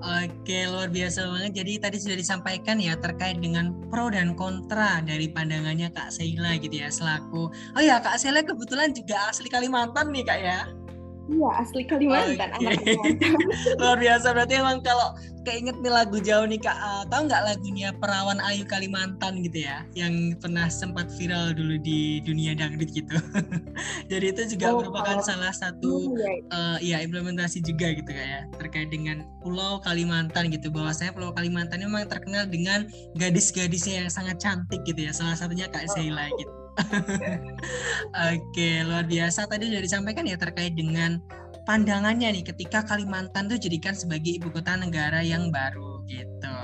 Oke, 0.00 0.64
luar 0.64 0.88
biasa 0.88 1.28
banget. 1.28 1.60
Jadi 1.60 1.72
tadi 1.76 1.96
sudah 2.00 2.16
disampaikan 2.16 2.80
ya 2.80 2.96
terkait 2.96 3.36
dengan 3.36 3.76
pro 3.92 4.08
dan 4.08 4.32
kontra 4.32 5.04
dari 5.04 5.28
pandangannya 5.28 5.92
Kak 5.92 6.08
Sheila 6.08 6.56
gitu 6.56 6.72
ya 6.72 6.88
selaku. 6.88 7.52
Oh 7.52 7.82
ya, 7.84 8.00
Kak 8.00 8.16
Sheila 8.16 8.40
kebetulan 8.40 8.96
juga 8.96 9.28
asli 9.28 9.52
Kalimantan 9.52 10.08
nih 10.08 10.24
Kak 10.24 10.40
ya. 10.40 10.64
Iya, 11.30 11.50
asli 11.62 11.82
Kalimantan, 11.86 12.50
okay. 12.50 12.58
anak 12.58 12.82
Kalimantan. 12.82 13.32
Luar 13.80 13.98
biasa 14.02 14.26
berarti 14.34 14.54
emang 14.58 14.82
kalau 14.82 15.14
keinget 15.46 15.76
nih 15.78 15.92
lagu 15.94 16.18
jauh 16.18 16.42
nih 16.44 16.58
Kak, 16.58 16.74
uh, 16.74 17.04
tahu 17.06 17.30
nggak 17.30 17.42
lagunya 17.46 17.88
Perawan 17.96 18.42
Ayu 18.42 18.66
Kalimantan 18.66 19.40
gitu 19.46 19.62
ya, 19.62 19.86
yang 19.94 20.34
pernah 20.42 20.66
sempat 20.66 21.06
viral 21.14 21.54
dulu 21.54 21.78
di 21.78 22.18
dunia 22.26 22.58
dangdut 22.58 22.90
gitu. 22.90 23.14
Jadi 24.10 24.26
itu 24.26 24.42
juga 24.58 24.74
oh, 24.74 24.82
merupakan 24.82 25.22
oh. 25.22 25.24
salah 25.24 25.54
satu 25.54 26.18
uh, 26.50 26.78
ya 26.82 26.98
implementasi 26.98 27.62
juga 27.62 27.94
gitu 27.94 28.10
Kak 28.10 28.26
ya, 28.26 28.40
terkait 28.58 28.90
dengan 28.90 29.22
Pulau 29.40 29.78
Kalimantan 29.86 30.50
gitu. 30.50 30.68
Bahwasanya 30.68 31.14
Pulau 31.14 31.30
Kalimantan 31.30 31.78
memang 31.78 32.10
terkenal 32.10 32.50
dengan 32.50 32.90
gadis-gadisnya 33.14 34.04
yang 34.04 34.10
sangat 34.10 34.42
cantik 34.42 34.82
gitu 34.82 35.06
ya. 35.06 35.14
Salah 35.14 35.38
satunya 35.38 35.70
Kak 35.70 35.86
Sheila 35.94 36.26
gitu. 36.34 36.59
Oke, 38.32 38.70
luar 38.86 39.04
biasa. 39.04 39.46
Tadi 39.50 39.70
sudah 39.70 39.82
disampaikan 39.82 40.24
ya 40.26 40.36
terkait 40.38 40.74
dengan 40.74 41.20
pandangannya 41.68 42.34
nih 42.34 42.44
ketika 42.46 42.82
Kalimantan 42.82 43.46
tuh 43.46 43.60
jadikan 43.60 43.94
sebagai 43.94 44.40
ibu 44.40 44.50
kota 44.50 44.74
negara 44.74 45.20
yang 45.22 45.52
baru 45.52 46.02
gitu. 46.08 46.56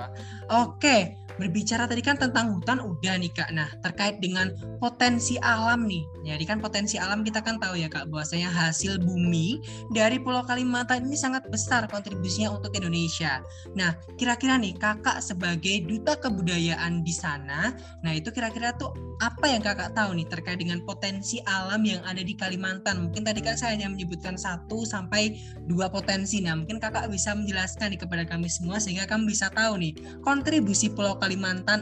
Oke, 0.51 1.15
berbicara 1.37 1.85
tadi 1.85 2.03
kan 2.03 2.17
tentang 2.17 2.57
hutan 2.57 2.81
udah 2.81 3.15
nih 3.21 3.33
kak. 3.33 3.53
Nah 3.53 3.69
terkait 3.85 4.21
dengan 4.21 4.53
potensi 4.81 5.37
alam 5.41 5.85
nih, 5.85 6.05
jadi 6.25 6.45
kan 6.45 6.59
potensi 6.61 6.97
alam 6.97 7.23
kita 7.23 7.41
kan 7.45 7.61
tahu 7.61 7.81
ya 7.81 7.89
kak 7.89 8.09
bahwasanya 8.13 8.49
hasil 8.53 9.01
bumi 9.01 9.61
dari 9.93 10.21
Pulau 10.21 10.45
Kalimantan 10.45 11.09
ini 11.09 11.17
sangat 11.17 11.49
besar 11.49 11.89
kontribusinya 11.89 12.57
untuk 12.57 12.73
Indonesia. 12.77 13.41
Nah 13.77 13.95
kira-kira 14.17 14.57
nih 14.57 14.77
kakak 14.77 15.21
sebagai 15.21 15.85
duta 15.85 16.17
kebudayaan 16.17 17.05
di 17.05 17.13
sana, 17.13 17.73
nah 18.01 18.13
itu 18.13 18.33
kira-kira 18.33 18.73
tuh 18.77 18.93
apa 19.25 19.49
yang 19.49 19.65
kakak 19.65 19.97
tahu 19.97 20.13
nih 20.13 20.29
terkait 20.29 20.61
dengan 20.61 20.81
potensi 20.85 21.41
alam 21.49 21.81
yang 21.85 22.05
ada 22.05 22.21
di 22.21 22.37
Kalimantan? 22.37 23.09
Mungkin 23.09 23.25
tadi 23.25 23.41
kan 23.41 23.57
saya 23.57 23.77
hanya 23.77 23.89
menyebutkan 23.89 24.37
satu 24.37 24.85
sampai 24.85 25.41
dua 25.65 25.89
potensi. 25.89 26.41
Nah 26.45 26.57
mungkin 26.57 26.77
kakak 26.77 27.09
bisa 27.09 27.33
menjelaskan 27.33 27.97
nih 27.97 28.01
kepada 28.05 28.25
kami 28.29 28.49
semua 28.49 28.77
sehingga 28.77 29.09
kami 29.09 29.33
bisa 29.33 29.49
tahu 29.53 29.81
nih 29.81 29.97
kontribusi 30.21 30.93
Pulau 30.93 31.17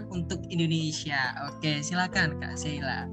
untuk 0.08 0.40
Indonesia. 0.48 1.36
Oke, 1.52 1.84
silakan 1.84 2.40
Kak 2.40 2.56
Sheila. 2.56 3.04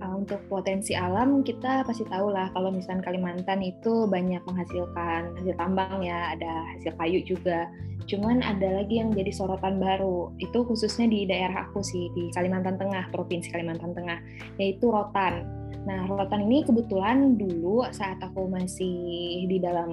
Ah, 0.00 0.12
untuk 0.12 0.38
potensi 0.46 0.92
alam 0.92 1.40
kita 1.40 1.82
pasti 1.82 2.04
tahu 2.06 2.28
lah 2.30 2.52
kalau 2.52 2.68
misalnya 2.68 3.02
Kalimantan 3.04 3.64
itu 3.64 4.04
banyak 4.06 4.44
menghasilkan 4.44 5.34
hasil 5.40 5.56
tambang 5.56 6.04
ya, 6.04 6.36
ada 6.36 6.52
hasil 6.76 6.92
kayu 7.00 7.20
juga. 7.24 7.66
Cuman 8.06 8.38
ada 8.38 8.80
lagi 8.80 9.02
yang 9.02 9.10
jadi 9.10 9.34
sorotan 9.34 9.82
baru, 9.82 10.30
itu 10.38 10.62
khususnya 10.62 11.10
di 11.10 11.26
daerah 11.26 11.66
aku 11.66 11.82
sih, 11.82 12.06
di 12.14 12.30
Kalimantan 12.30 12.78
Tengah, 12.78 13.10
Provinsi 13.10 13.50
Kalimantan 13.50 13.98
Tengah, 13.98 14.22
yaitu 14.62 14.86
rotan. 14.94 15.42
Nah, 15.90 16.06
rotan 16.06 16.46
ini 16.46 16.62
kebetulan 16.62 17.34
dulu 17.34 17.82
saat 17.90 18.22
aku 18.22 18.46
masih 18.46 19.48
di 19.50 19.58
dalam 19.58 19.90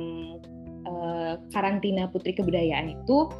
uh, 0.85 1.41
karantina 1.49 2.05
Putri 2.11 2.37
Kebudayaan 2.37 2.93
itu, 3.01 3.33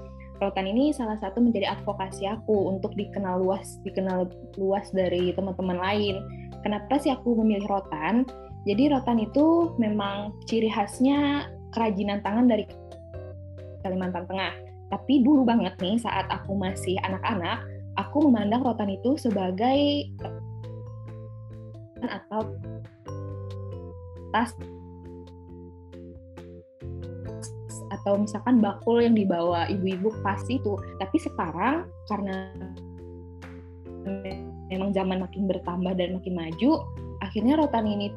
rotan 0.43 0.67
ini 0.67 0.91
salah 0.91 1.15
satu 1.15 1.39
menjadi 1.39 1.71
advokasi 1.79 2.27
aku 2.27 2.75
untuk 2.75 2.91
dikenal 2.99 3.39
luas, 3.39 3.79
dikenal 3.87 4.27
luas 4.59 4.91
dari 4.91 5.31
teman-teman 5.31 5.79
lain. 5.79 6.19
Kenapa 6.61 6.99
sih 6.99 7.11
aku 7.11 7.39
memilih 7.39 7.67
rotan? 7.71 8.27
Jadi 8.67 8.91
rotan 8.91 9.19
itu 9.19 9.75
memang 9.79 10.35
ciri 10.47 10.71
khasnya 10.71 11.51
kerajinan 11.75 12.23
tangan 12.23 12.47
dari 12.47 12.63
Kalimantan 13.83 14.23
Tengah. 14.27 14.53
Tapi 14.91 15.25
dulu 15.25 15.43
banget 15.43 15.75
nih 15.83 15.99
saat 15.99 16.29
aku 16.31 16.55
masih 16.55 16.95
anak-anak, 17.03 17.65
aku 17.99 18.29
memandang 18.29 18.63
rotan 18.63 18.93
itu 18.93 19.19
sebagai 19.19 20.07
atau 22.03 22.51
tas 24.35 24.51
atau 28.03 28.19
misalkan 28.19 28.59
bakul 28.59 28.99
yang 28.99 29.15
dibawa 29.15 29.63
ibu-ibu 29.71 30.11
pasti 30.19 30.59
itu. 30.59 30.75
Tapi 30.99 31.17
sekarang 31.23 31.87
karena 32.11 32.51
memang 34.67 34.91
zaman 34.91 35.23
makin 35.23 35.47
bertambah 35.47 35.95
dan 35.95 36.19
makin 36.19 36.35
maju 36.35 36.83
akhirnya 37.23 37.55
rotan 37.55 37.87
ini 37.87 38.11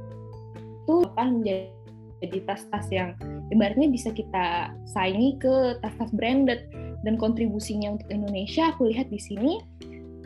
tuh 0.90 1.06
akan 1.14 1.40
menjadi 1.42 2.38
tas-tas 2.50 2.86
yang 2.90 3.14
ibaratnya 3.54 3.86
bisa 3.86 4.10
kita 4.10 4.74
saingi 4.90 5.38
ke 5.38 5.78
tas-tas 5.80 6.10
branded. 6.10 6.66
Dan 7.06 7.14
kontribusinya 7.14 7.94
untuk 7.94 8.10
Indonesia 8.10 8.74
aku 8.74 8.90
lihat 8.90 9.06
di 9.14 9.20
sini 9.22 9.62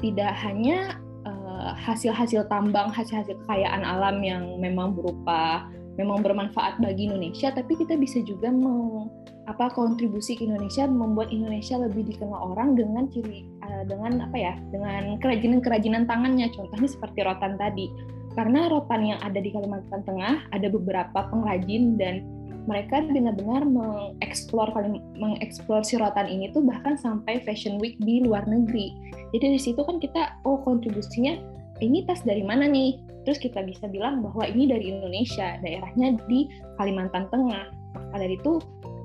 tidak 0.00 0.32
hanya 0.40 0.96
eh, 1.28 1.72
hasil-hasil 1.76 2.48
uh, 2.48 2.48
tambang, 2.48 2.88
hasil-hasil 2.88 3.36
kekayaan 3.44 3.84
alam 3.84 4.24
yang 4.24 4.56
memang 4.56 4.96
berupa 4.96 5.68
memang 5.98 6.22
bermanfaat 6.22 6.78
bagi 6.78 7.10
Indonesia, 7.10 7.50
tapi 7.50 7.74
kita 7.74 7.98
bisa 7.98 8.22
juga 8.22 8.52
meng, 8.52 9.10
apa 9.50 9.72
kontribusi 9.74 10.38
ke 10.38 10.46
Indonesia 10.46 10.86
membuat 10.86 11.34
Indonesia 11.34 11.80
lebih 11.80 12.06
dikenal 12.06 12.54
orang 12.54 12.78
dengan 12.78 13.10
ciri 13.10 13.48
uh, 13.66 13.82
dengan 13.88 14.30
apa 14.30 14.36
ya 14.38 14.54
dengan 14.70 15.18
kerajinan-kerajinan 15.18 16.06
tangannya. 16.06 16.52
Contohnya 16.54 16.88
seperti 16.88 17.26
rotan 17.26 17.58
tadi. 17.58 17.90
Karena 18.38 18.70
rotan 18.70 19.02
yang 19.02 19.18
ada 19.26 19.42
di 19.42 19.50
Kalimantan 19.50 20.06
Tengah 20.06 20.54
ada 20.54 20.70
beberapa 20.70 21.26
pengrajin 21.34 21.98
dan 21.98 22.22
mereka 22.70 23.02
benar-benar 23.02 23.66
mengeksplor 23.66 24.70
mengeksplor 25.18 25.82
si 25.82 25.98
rotan 25.98 26.30
ini 26.30 26.52
tuh 26.54 26.62
bahkan 26.62 26.94
sampai 26.94 27.42
fashion 27.42 27.82
week 27.82 27.98
di 27.98 28.22
luar 28.22 28.46
negeri. 28.46 28.94
Jadi 29.34 29.38
dari 29.42 29.58
situ 29.58 29.80
kan 29.82 29.98
kita 29.98 30.38
oh 30.46 30.62
kontribusinya 30.62 31.40
ini 31.80 32.04
tas 32.06 32.22
dari 32.22 32.44
mana 32.44 32.68
nih? 32.68 33.00
Terus 33.24 33.40
kita 33.40 33.64
bisa 33.64 33.84
bilang 33.88 34.24
bahwa 34.24 34.44
ini 34.48 34.70
dari 34.70 34.92
Indonesia 34.92 35.60
daerahnya 35.60 36.16
di 36.28 36.48
Kalimantan 36.80 37.28
Tengah. 37.28 37.68
Maka 37.96 38.16
dari 38.16 38.38
itu 38.38 38.60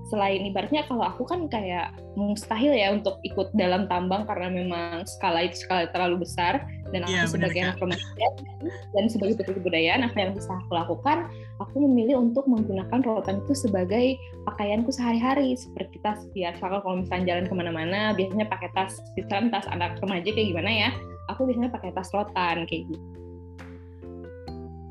selain 0.05 0.46
ibaratnya 0.46 0.86
kalau 0.86 1.01
aku 1.01 1.25
kan 1.25 1.50
kayak 1.50 1.89
mustahil 2.13 2.70
ya 2.72 2.94
untuk 2.94 3.17
ikut 3.25 3.50
dalam 3.58 3.89
tambang 3.89 4.29
karena 4.29 4.53
memang 4.53 5.01
skala 5.10 5.50
itu 5.50 5.65
skala 5.65 5.89
terlalu 5.89 6.22
besar 6.22 6.62
dan 6.94 7.01
aku 7.10 7.17
ya, 7.17 7.25
sebagai 7.25 7.60
anak 7.65 7.82
remaja 7.82 8.27
dan 8.94 9.05
sebagai 9.10 9.41
putri 9.41 9.58
kebudayaan 9.58 10.05
apa 10.05 10.13
yang 10.13 10.32
bisa 10.38 10.53
aku 10.53 10.77
lakukan 10.77 11.25
aku 11.58 11.82
memilih 11.82 12.22
untuk 12.22 12.46
menggunakan 12.46 13.01
rotan 13.01 13.41
itu 13.41 13.53
sebagai 13.65 14.20
pakaianku 14.46 14.94
sehari-hari. 14.94 15.58
Seperti 15.58 15.98
tas 16.05 16.22
biasa 16.38 16.62
kalau 16.62 17.01
misalnya 17.01 17.36
jalan 17.36 17.46
ke 17.50 17.53
mana-mana 17.58 18.00
biasanya 18.13 18.46
pakai 18.46 18.70
tas 18.77 19.01
misalnya 19.17 19.58
tas 19.58 19.67
anak 19.74 19.98
remaja 20.05 20.29
kayak 20.29 20.53
gimana 20.53 20.72
ya 20.72 20.89
aku 21.29 21.50
biasanya 21.50 21.72
pakai 21.74 21.91
tas 21.94 22.10
rotan 22.13 22.65
kayak 22.70 22.89
gitu 22.89 23.25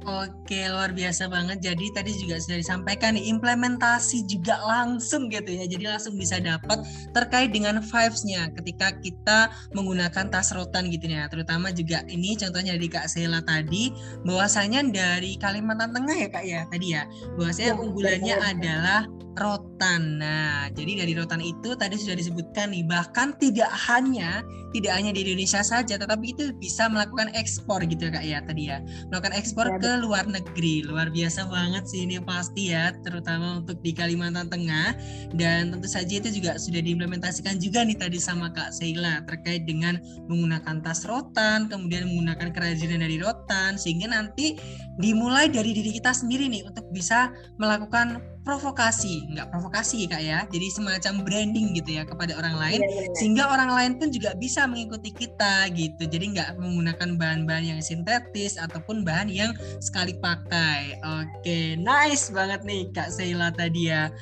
Oke, 0.04 0.68
luar 0.68 0.92
biasa 0.92 1.32
banget. 1.32 1.64
Jadi 1.64 1.88
tadi 1.96 2.12
juga 2.20 2.37
sudah 2.37 2.61
disampaikan 2.61 3.16
nih, 3.16 3.32
implementasi 3.32 4.28
juga 4.28 4.61
langsung 4.61 5.32
gitu 5.32 5.49
ya. 5.49 5.64
Jadi 5.64 5.84
langsung 5.88 6.20
bisa 6.20 6.37
dapat 6.44 6.84
terkait 7.16 7.56
dengan 7.56 7.80
vibes-nya 7.80 8.52
ketika 8.52 8.92
kita 9.00 9.49
menggunakan 9.73 10.28
tas 10.28 10.52
rotan 10.52 10.92
gitu 10.92 11.08
ya. 11.08 11.25
Terutama 11.32 11.73
juga 11.73 12.04
ini 12.12 12.37
contohnya 12.37 12.76
dari 12.76 12.88
Kak 12.92 13.08
Sela 13.08 13.40
tadi, 13.49 13.96
bahwasanya 14.28 14.84
dari 14.92 15.40
Kalimantan 15.40 15.96
Tengah 15.96 16.16
ya 16.20 16.28
Kak 16.28 16.44
ya 16.44 16.61
tadi 16.68 16.87
ya. 16.92 17.08
Bahwasanya 17.40 17.73
ya, 17.73 17.80
unggulannya 17.80 18.37
adalah 18.44 19.00
rotan. 19.40 20.20
Nah, 20.20 20.70
jadi 20.70 21.04
dari 21.04 21.12
rotan 21.16 21.40
itu 21.42 21.75
tadi 21.75 21.96
sudah 21.99 22.14
disebutkan 22.14 22.70
nih, 22.70 22.84
bahkan 22.87 23.34
tidak 23.40 23.73
hanya 23.88 24.44
tidak 24.75 24.90
hanya 24.99 25.14
di 25.14 25.23
Indonesia 25.23 25.62
saja, 25.62 25.94
tetapi 25.94 26.34
itu 26.34 26.50
bisa 26.58 26.90
melakukan 26.90 27.30
ekspor 27.38 27.78
gitu 27.87 28.11
kak 28.11 28.26
ya 28.26 28.42
tadi 28.42 28.75
ya, 28.75 28.82
melakukan 29.06 29.34
ekspor 29.38 29.70
ya, 29.70 29.78
ke 29.78 29.90
luar 30.00 30.26
negeri. 30.26 30.82
Luar 30.82 31.10
biasa 31.10 31.46
banget 31.46 31.86
sih 31.86 32.06
ini 32.06 32.18
pasti 32.22 32.74
ya, 32.74 32.90
terutama 33.02 33.62
untuk 33.62 33.78
di 33.84 33.94
Kalimantan 33.94 34.50
Tengah. 34.50 34.96
Dan 35.34 35.74
tentu 35.74 35.86
saja 35.86 36.10
itu 36.10 36.30
juga 36.30 36.58
sudah 36.58 36.80
diimplementasikan 36.80 37.58
juga 37.62 37.86
nih 37.86 37.98
tadi 37.98 38.18
sama 38.18 38.50
Kak 38.50 38.74
Sheila 38.74 39.22
terkait 39.28 39.68
dengan 39.68 40.00
menggunakan 40.26 40.82
tas 40.82 41.06
rotan, 41.06 41.70
kemudian 41.70 42.08
menggunakan 42.10 42.50
kerajinan 42.50 43.04
dari 43.04 43.20
rotan, 43.22 43.78
sehingga 43.78 44.10
nanti 44.10 44.58
dimulai 44.98 45.50
dari 45.50 45.74
diri 45.74 45.94
kita 45.94 46.10
sendiri 46.10 46.50
nih 46.50 46.66
untuk 46.66 46.86
bisa 46.90 47.30
melakukan 47.58 48.34
provokasi, 48.44 49.24
nggak 49.32 49.48
provokasi 49.48 50.04
kak 50.04 50.20
ya, 50.20 50.44
jadi 50.52 50.68
semacam 50.68 51.24
branding 51.24 51.72
gitu 51.80 51.96
ya 51.96 52.04
kepada 52.04 52.36
orang 52.36 52.60
lain, 52.60 52.80
ya, 52.84 52.88
ya, 52.92 53.02
ya. 53.08 53.14
sehingga 53.16 53.44
orang 53.48 53.70
lain 53.72 53.92
pun 53.96 54.12
juga 54.12 54.36
bisa 54.36 54.68
mengikuti 54.68 55.10
kita 55.16 55.72
gitu, 55.72 56.04
jadi 56.04 56.24
nggak 56.36 56.48
menggunakan 56.60 57.16
bahan-bahan 57.16 57.64
yang 57.74 57.80
sintetis 57.80 58.60
ataupun 58.60 59.00
bahan 59.02 59.32
yang 59.32 59.56
sekali 59.80 60.12
pakai. 60.20 61.00
Oke, 61.24 61.80
nice 61.80 62.28
banget 62.30 62.60
nih 62.68 62.92
kak 62.92 63.08
Sheila 63.08 63.48
tadi 63.48 63.88
ya. 63.88 64.12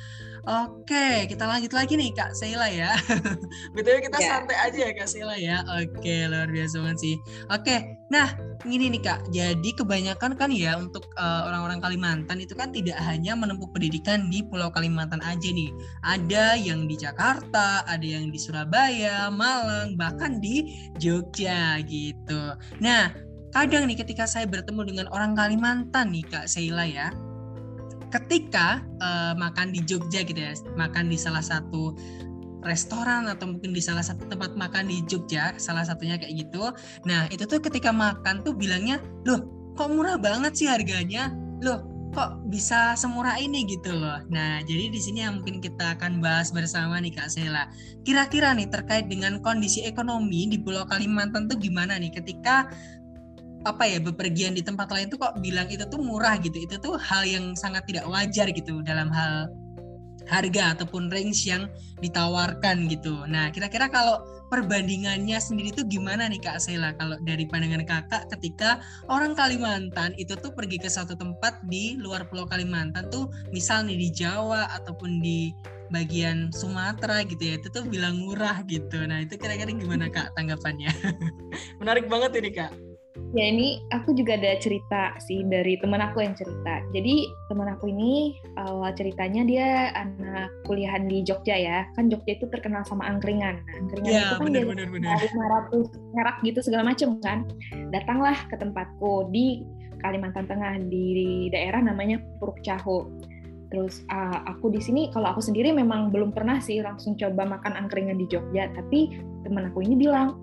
Oke, 0.43 1.23
kita 1.31 1.47
lanjut 1.47 1.71
lagi 1.71 1.95
nih 1.95 2.11
Kak 2.11 2.35
Sheila 2.35 2.67
ya. 2.67 2.91
Betul 3.75 4.03
kita 4.03 4.19
Ya. 4.19 4.43
santai 4.43 4.57
aja 4.59 4.79
ya 4.87 4.91
Kak 4.91 5.07
Sheila 5.07 5.35
ya. 5.39 5.63
Oke, 5.79 6.27
luar 6.27 6.51
biasa 6.51 6.83
banget 6.83 6.99
sih. 6.99 7.15
Oke, 7.47 7.95
nah 8.11 8.27
ini 8.67 8.91
nih 8.91 8.99
Kak. 9.07 9.31
Jadi 9.31 9.71
kebanyakan 9.71 10.35
kan 10.35 10.51
ya 10.51 10.75
untuk 10.75 11.07
eh, 11.15 11.41
orang-orang 11.47 11.79
Kalimantan 11.79 12.43
itu 12.43 12.59
kan 12.59 12.75
tidak 12.75 12.99
hanya 12.99 13.39
menempuh 13.39 13.71
pendidikan 13.71 14.27
di 14.27 14.43
Pulau 14.43 14.67
Kalimantan 14.67 15.23
aja 15.23 15.47
nih. 15.47 15.71
Ada 16.03 16.59
yang 16.59 16.91
di 16.91 16.99
Jakarta, 16.99 17.87
ada 17.87 18.03
yang 18.03 18.27
di 18.27 18.35
Surabaya, 18.35 19.31
Malang, 19.31 19.95
bahkan 19.95 20.43
di 20.43 20.75
Jogja 20.99 21.79
gitu. 21.87 22.51
Nah, 22.83 23.15
kadang 23.55 23.87
nih 23.87 23.95
ketika 23.95 24.27
saya 24.27 24.43
bertemu 24.43 24.91
dengan 24.91 25.07
orang 25.15 25.39
Kalimantan 25.39 26.11
nih 26.11 26.27
Kak 26.27 26.51
Sheila 26.51 26.83
ya, 26.83 27.15
ketika 28.13 28.85
eh, 29.01 29.33
makan 29.33 29.73
di 29.73 29.81
Jogja 29.81 30.21
gitu 30.21 30.37
ya, 30.37 30.53
makan 30.77 31.09
di 31.09 31.17
salah 31.17 31.41
satu 31.41 31.97
restoran 32.63 33.27
atau 33.27 33.51
mungkin 33.51 33.75
di 33.75 33.83
salah 33.83 34.01
satu 34.01 34.23
tempat 34.29 34.55
makan 34.55 34.87
di 34.87 35.03
Jogja, 35.05 35.53
salah 35.59 35.83
satunya 35.83 36.15
kayak 36.15 36.47
gitu. 36.47 36.71
Nah, 37.03 37.27
itu 37.29 37.43
tuh 37.43 37.59
ketika 37.59 37.91
makan 37.91 38.41
tuh 38.41 38.55
bilangnya, 38.55 39.03
"Loh, 39.27 39.43
kok 39.75 39.91
murah 39.91 40.15
banget 40.15 40.55
sih 40.55 40.67
harganya? 40.71 41.35
Loh, 41.59 41.83
kok 42.15 42.39
bisa 42.47 42.95
semurah 42.95 43.35
ini 43.35 43.67
gitu 43.67 43.91
loh." 43.91 44.23
Nah, 44.31 44.63
jadi 44.63 44.87
di 44.87 44.99
sini 44.99 45.27
yang 45.27 45.43
mungkin 45.43 45.59
kita 45.59 45.99
akan 45.99 46.23
bahas 46.23 46.55
bersama 46.55 47.03
nih 47.03 47.11
Kak 47.11 47.29
Sela. 47.35 47.67
Kira-kira 48.07 48.55
nih 48.55 48.71
terkait 48.71 49.11
dengan 49.11 49.43
kondisi 49.43 49.83
ekonomi 49.83 50.47
di 50.47 50.55
Pulau 50.55 50.87
Kalimantan 50.87 51.51
tuh 51.51 51.59
gimana 51.59 51.99
nih 51.99 52.15
ketika 52.15 52.71
apa 53.63 53.83
ya 53.87 53.99
bepergian 54.03 54.53
di 54.55 54.63
tempat 54.63 54.91
lain 54.91 55.07
tuh 55.07 55.19
kok 55.19 55.39
bilang 55.39 55.71
itu 55.71 55.87
tuh 55.87 55.99
murah 55.99 56.35
gitu 56.39 56.59
itu 56.59 56.75
tuh 56.79 56.99
hal 56.99 57.23
yang 57.23 57.55
sangat 57.55 57.87
tidak 57.87 58.03
wajar 58.11 58.51
gitu 58.51 58.83
dalam 58.83 59.07
hal 59.11 59.47
harga 60.27 60.75
ataupun 60.79 61.11
range 61.11 61.47
yang 61.47 61.67
ditawarkan 61.99 62.87
gitu. 62.87 63.27
Nah 63.27 63.51
kira-kira 63.51 63.91
kalau 63.91 64.23
perbandingannya 64.47 65.35
sendiri 65.39 65.73
tuh 65.73 65.83
gimana 65.89 66.29
nih 66.29 66.39
Kak 66.39 66.61
Sela 66.63 66.93
kalau 66.95 67.17
dari 67.25 67.43
pandangan 67.49 67.83
kakak 67.83 68.23
ketika 68.37 68.79
orang 69.09 69.35
Kalimantan 69.35 70.15
itu 70.15 70.37
tuh 70.39 70.53
pergi 70.53 70.79
ke 70.79 70.87
satu 70.87 71.17
tempat 71.17 71.59
di 71.67 71.99
luar 71.99 72.27
Pulau 72.29 72.47
Kalimantan 72.47 73.09
tuh 73.11 73.27
misal 73.51 73.83
nih 73.87 73.97
di 73.97 74.09
Jawa 74.13 74.69
ataupun 74.79 75.19
di 75.19 75.51
bagian 75.91 76.49
Sumatera 76.55 77.21
gitu 77.27 77.43
ya 77.43 77.55
itu 77.59 77.67
tuh 77.69 77.83
bilang 77.85 78.17
murah 78.17 78.63
gitu. 78.65 79.03
Nah 79.03 79.25
itu 79.25 79.35
kira-kira 79.35 79.73
gimana 79.75 80.07
Kak 80.07 80.33
tanggapannya? 80.37 80.89
Menarik 81.81 82.07
banget 82.07 82.31
ini 82.39 82.51
Kak. 82.53 82.92
Ya 83.33 83.49
ini 83.49 83.81
aku 83.89 84.13
juga 84.13 84.37
ada 84.37 84.53
cerita 84.61 85.17
sih 85.17 85.41
dari 85.49 85.73
teman 85.81 86.05
aku 86.05 86.21
yang 86.21 86.37
cerita. 86.37 86.85
Jadi 86.93 87.25
teman 87.49 87.65
aku 87.65 87.89
ini 87.89 88.37
awal 88.61 88.93
ceritanya 88.93 89.41
dia 89.41 89.89
anak 89.97 90.53
kuliahan 90.69 91.09
di 91.09 91.25
Jogja 91.25 91.57
ya. 91.57 91.89
Kan 91.97 92.13
Jogja 92.13 92.37
itu 92.37 92.45
terkenal 92.53 92.85
sama 92.85 93.09
angkringan. 93.09 93.57
Nah, 93.57 93.73
angkringan 93.81 94.11
Ya 94.13 94.21
itu 94.21 94.35
kan 94.37 94.45
benar 94.45 94.61
dia 94.61 94.69
benar 94.69 94.87
benar. 94.93 95.17
500 95.73 96.13
merek 96.13 96.37
gitu 96.45 96.59
segala 96.61 96.83
macem 96.85 97.09
kan. 97.25 97.49
Datanglah 97.89 98.37
ke 98.53 98.55
tempatku 98.61 99.33
di 99.33 99.65
Kalimantan 100.05 100.45
Tengah 100.45 100.77
di 100.85 101.49
daerah 101.49 101.81
namanya 101.81 102.21
Puruk 102.37 102.61
Caho. 102.61 103.09
Terus 103.73 104.05
uh, 104.13 104.45
aku 104.45 104.69
di 104.69 104.77
sini 104.77 105.09
kalau 105.09 105.33
aku 105.33 105.41
sendiri 105.41 105.73
memang 105.73 106.13
belum 106.13 106.29
pernah 106.37 106.61
sih 106.61 106.85
langsung 106.85 107.17
coba 107.17 107.49
makan 107.49 107.73
angkringan 107.73 108.21
di 108.21 108.29
Jogja, 108.29 108.69
tapi 108.77 109.09
teman 109.41 109.73
aku 109.73 109.81
ini 109.81 109.97
bilang 109.97 110.37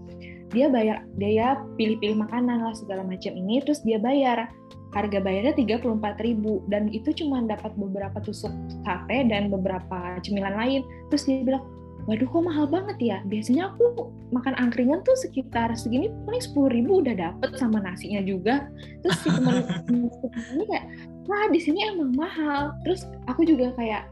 dia 0.50 0.66
bayar 0.66 1.07
dia 1.16 1.59
pilih-pilih 1.78 2.19
makanan 2.26 2.62
lah 2.66 2.75
segala 2.75 3.07
macam 3.07 3.33
ini 3.35 3.62
terus 3.62 3.83
dia 3.87 3.99
bayar. 3.99 4.50
Harga 4.90 5.23
bayarnya 5.23 5.54
34.000 5.54 6.66
dan 6.66 6.90
itu 6.90 7.14
cuma 7.23 7.38
dapat 7.47 7.71
beberapa 7.78 8.19
tusuk 8.26 8.50
sate 8.83 9.23
dan 9.30 9.47
beberapa 9.47 10.19
cemilan 10.26 10.59
lain. 10.59 10.83
Terus 11.14 11.30
dia 11.30 11.47
bilang 11.47 11.62
waduh 12.11 12.26
kok 12.26 12.42
mahal 12.42 12.66
banget 12.66 12.99
ya? 12.99 13.19
Biasanya 13.30 13.71
aku 13.71 14.11
makan 14.35 14.59
angkringan 14.59 15.07
tuh 15.07 15.14
sekitar 15.14 15.71
segini 15.78 16.11
paling 16.26 16.42
10.000 16.42 16.90
udah 16.90 17.14
dapet 17.14 17.50
sama 17.54 17.78
nasinya 17.78 18.19
juga. 18.26 18.66
Terus 19.07 19.19
si 19.23 19.28
teman 19.30 19.62
ini 20.59 20.64
kayak 20.66 20.87
wah 21.30 21.47
di 21.54 21.61
sini 21.62 21.87
emang 21.87 22.10
mahal. 22.19 22.75
Terus 22.82 23.06
aku 23.30 23.47
juga 23.47 23.71
kayak 23.78 24.10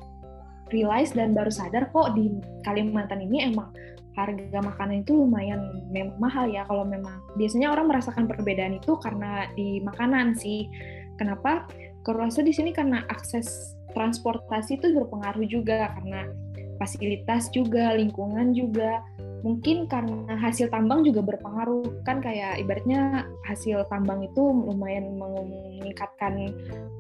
realize 0.71 1.11
dan 1.17 1.33
baru 1.33 1.51
sadar 1.51 1.89
kok 1.91 2.15
di 2.15 2.31
Kalimantan 2.63 3.25
ini 3.25 3.51
emang 3.51 3.73
harga 4.19 4.59
makanan 4.59 5.07
itu 5.07 5.15
lumayan 5.15 5.87
memang 5.95 6.19
mahal 6.19 6.51
ya 6.51 6.67
kalau 6.67 6.83
memang 6.83 7.23
biasanya 7.39 7.71
orang 7.71 7.87
merasakan 7.87 8.27
perbedaan 8.27 8.83
itu 8.83 8.99
karena 8.99 9.47
di 9.55 9.79
makanan 9.87 10.35
sih. 10.35 10.67
Kenapa? 11.15 11.71
Kalau 12.03 12.27
rasa 12.27 12.43
di 12.43 12.51
sini 12.51 12.75
karena 12.75 13.07
akses 13.07 13.79
transportasi 13.95 14.79
itu 14.79 14.95
berpengaruh 14.95 15.47
juga 15.47 15.95
karena 15.99 16.31
fasilitas 16.79 17.51
juga, 17.51 17.95
lingkungan 17.95 18.55
juga. 18.55 19.03
Mungkin 19.39 19.87
karena 19.87 20.35
hasil 20.35 20.67
tambang 20.67 21.07
juga 21.07 21.23
berpengaruh 21.23 22.03
kan 22.03 22.19
kayak 22.19 22.59
ibaratnya 22.59 23.23
hasil 23.47 23.87
tambang 23.87 24.27
itu 24.27 24.43
lumayan 24.43 25.15
meningkatkan 25.15 26.51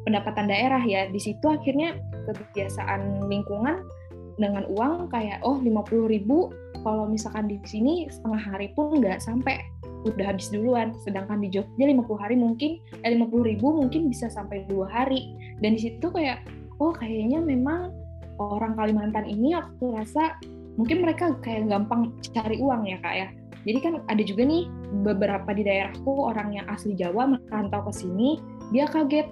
pendapatan 0.06 0.46
daerah 0.46 0.82
ya. 0.86 1.10
Di 1.10 1.18
situ 1.18 1.46
akhirnya 1.50 1.98
kebiasaan 2.30 3.26
lingkungan 3.26 3.82
dengan 4.38 4.70
uang 4.70 5.10
kayak 5.10 5.42
oh 5.42 5.58
50.000 5.58 6.14
ribu 6.14 6.54
kalau 6.82 7.10
misalkan 7.10 7.50
di 7.50 7.58
sini 7.66 8.06
setengah 8.10 8.40
hari 8.40 8.72
pun 8.72 8.98
nggak 8.98 9.22
sampai. 9.22 9.62
Udah 10.06 10.30
habis 10.30 10.50
duluan. 10.54 10.94
Sedangkan 11.02 11.42
di 11.42 11.50
Jogja 11.50 11.84
50 11.84 12.22
hari 12.22 12.36
mungkin 12.38 12.78
eh 13.02 13.10
50 13.10 13.50
ribu 13.50 13.74
mungkin 13.74 14.08
bisa 14.08 14.30
sampai 14.30 14.64
dua 14.70 14.86
hari. 14.86 15.34
Dan 15.58 15.74
di 15.74 15.90
situ 15.90 16.06
kayak 16.08 16.46
oh 16.78 16.94
kayaknya 16.94 17.42
memang 17.42 17.90
orang 18.38 18.78
Kalimantan 18.78 19.26
ini 19.26 19.58
aku 19.58 19.98
rasa 19.98 20.38
mungkin 20.78 21.02
mereka 21.02 21.34
kayak 21.42 21.66
gampang 21.66 22.14
cari 22.30 22.62
uang 22.62 22.86
ya 22.86 22.98
kak 23.02 23.14
ya. 23.14 23.28
Jadi 23.66 23.78
kan 23.82 23.94
ada 24.06 24.22
juga 24.22 24.46
nih 24.46 24.70
beberapa 25.02 25.50
di 25.50 25.66
daerahku 25.66 26.30
orang 26.30 26.54
yang 26.54 26.66
asli 26.70 26.94
Jawa 26.94 27.34
merantau 27.34 27.82
ke 27.90 27.92
sini 28.06 28.38
dia 28.70 28.86
kaget. 28.86 29.26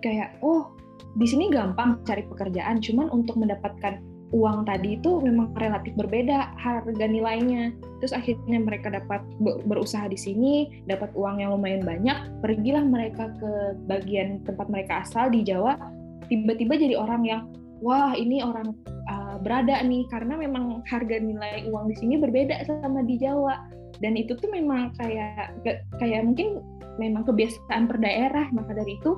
Kayak 0.00 0.38
oh 0.40 0.70
di 1.18 1.26
sini 1.26 1.50
gampang 1.50 2.02
cari 2.06 2.22
pekerjaan 2.26 2.78
cuman 2.78 3.10
untuk 3.10 3.38
mendapatkan 3.38 3.98
uang 4.34 4.66
tadi 4.66 4.98
itu 4.98 5.22
memang 5.22 5.54
relatif 5.54 5.94
berbeda 5.94 6.58
harga 6.58 7.06
nilainya. 7.06 7.70
Terus 8.02 8.10
akhirnya 8.10 8.58
mereka 8.58 8.90
dapat 8.90 9.22
berusaha 9.40 10.10
di 10.10 10.18
sini, 10.18 10.82
dapat 10.90 11.14
uang 11.14 11.38
yang 11.38 11.54
lumayan 11.54 11.86
banyak, 11.86 12.42
pergilah 12.42 12.82
mereka 12.82 13.30
ke 13.38 13.78
bagian 13.86 14.42
tempat 14.42 14.66
mereka 14.66 15.06
asal 15.06 15.30
di 15.30 15.46
Jawa, 15.46 15.78
tiba-tiba 16.26 16.74
jadi 16.74 16.98
orang 16.98 17.22
yang 17.22 17.42
wah 17.78 18.12
ini 18.18 18.42
orang 18.42 18.74
uh, 19.06 19.38
berada 19.38 19.78
nih 19.86 20.02
karena 20.10 20.34
memang 20.34 20.82
harga 20.90 21.16
nilai 21.22 21.70
uang 21.70 21.94
di 21.94 21.96
sini 22.02 22.18
berbeda 22.18 22.66
sama 22.66 23.06
di 23.06 23.14
Jawa. 23.22 23.70
Dan 24.02 24.18
itu 24.18 24.34
tuh 24.34 24.50
memang 24.50 24.90
kayak 24.98 25.54
kayak 26.02 26.26
mungkin 26.26 26.58
memang 26.98 27.22
kebiasaan 27.22 27.86
per 27.86 28.02
daerah, 28.02 28.50
maka 28.50 28.74
dari 28.74 28.98
itu 28.98 29.14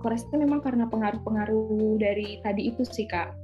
aku 0.00 0.08
rasa 0.08 0.32
memang 0.32 0.64
karena 0.64 0.88
pengaruh-pengaruh 0.88 2.00
dari 2.00 2.40
tadi 2.40 2.72
itu 2.72 2.86
sih 2.88 3.04
kak 3.04 3.34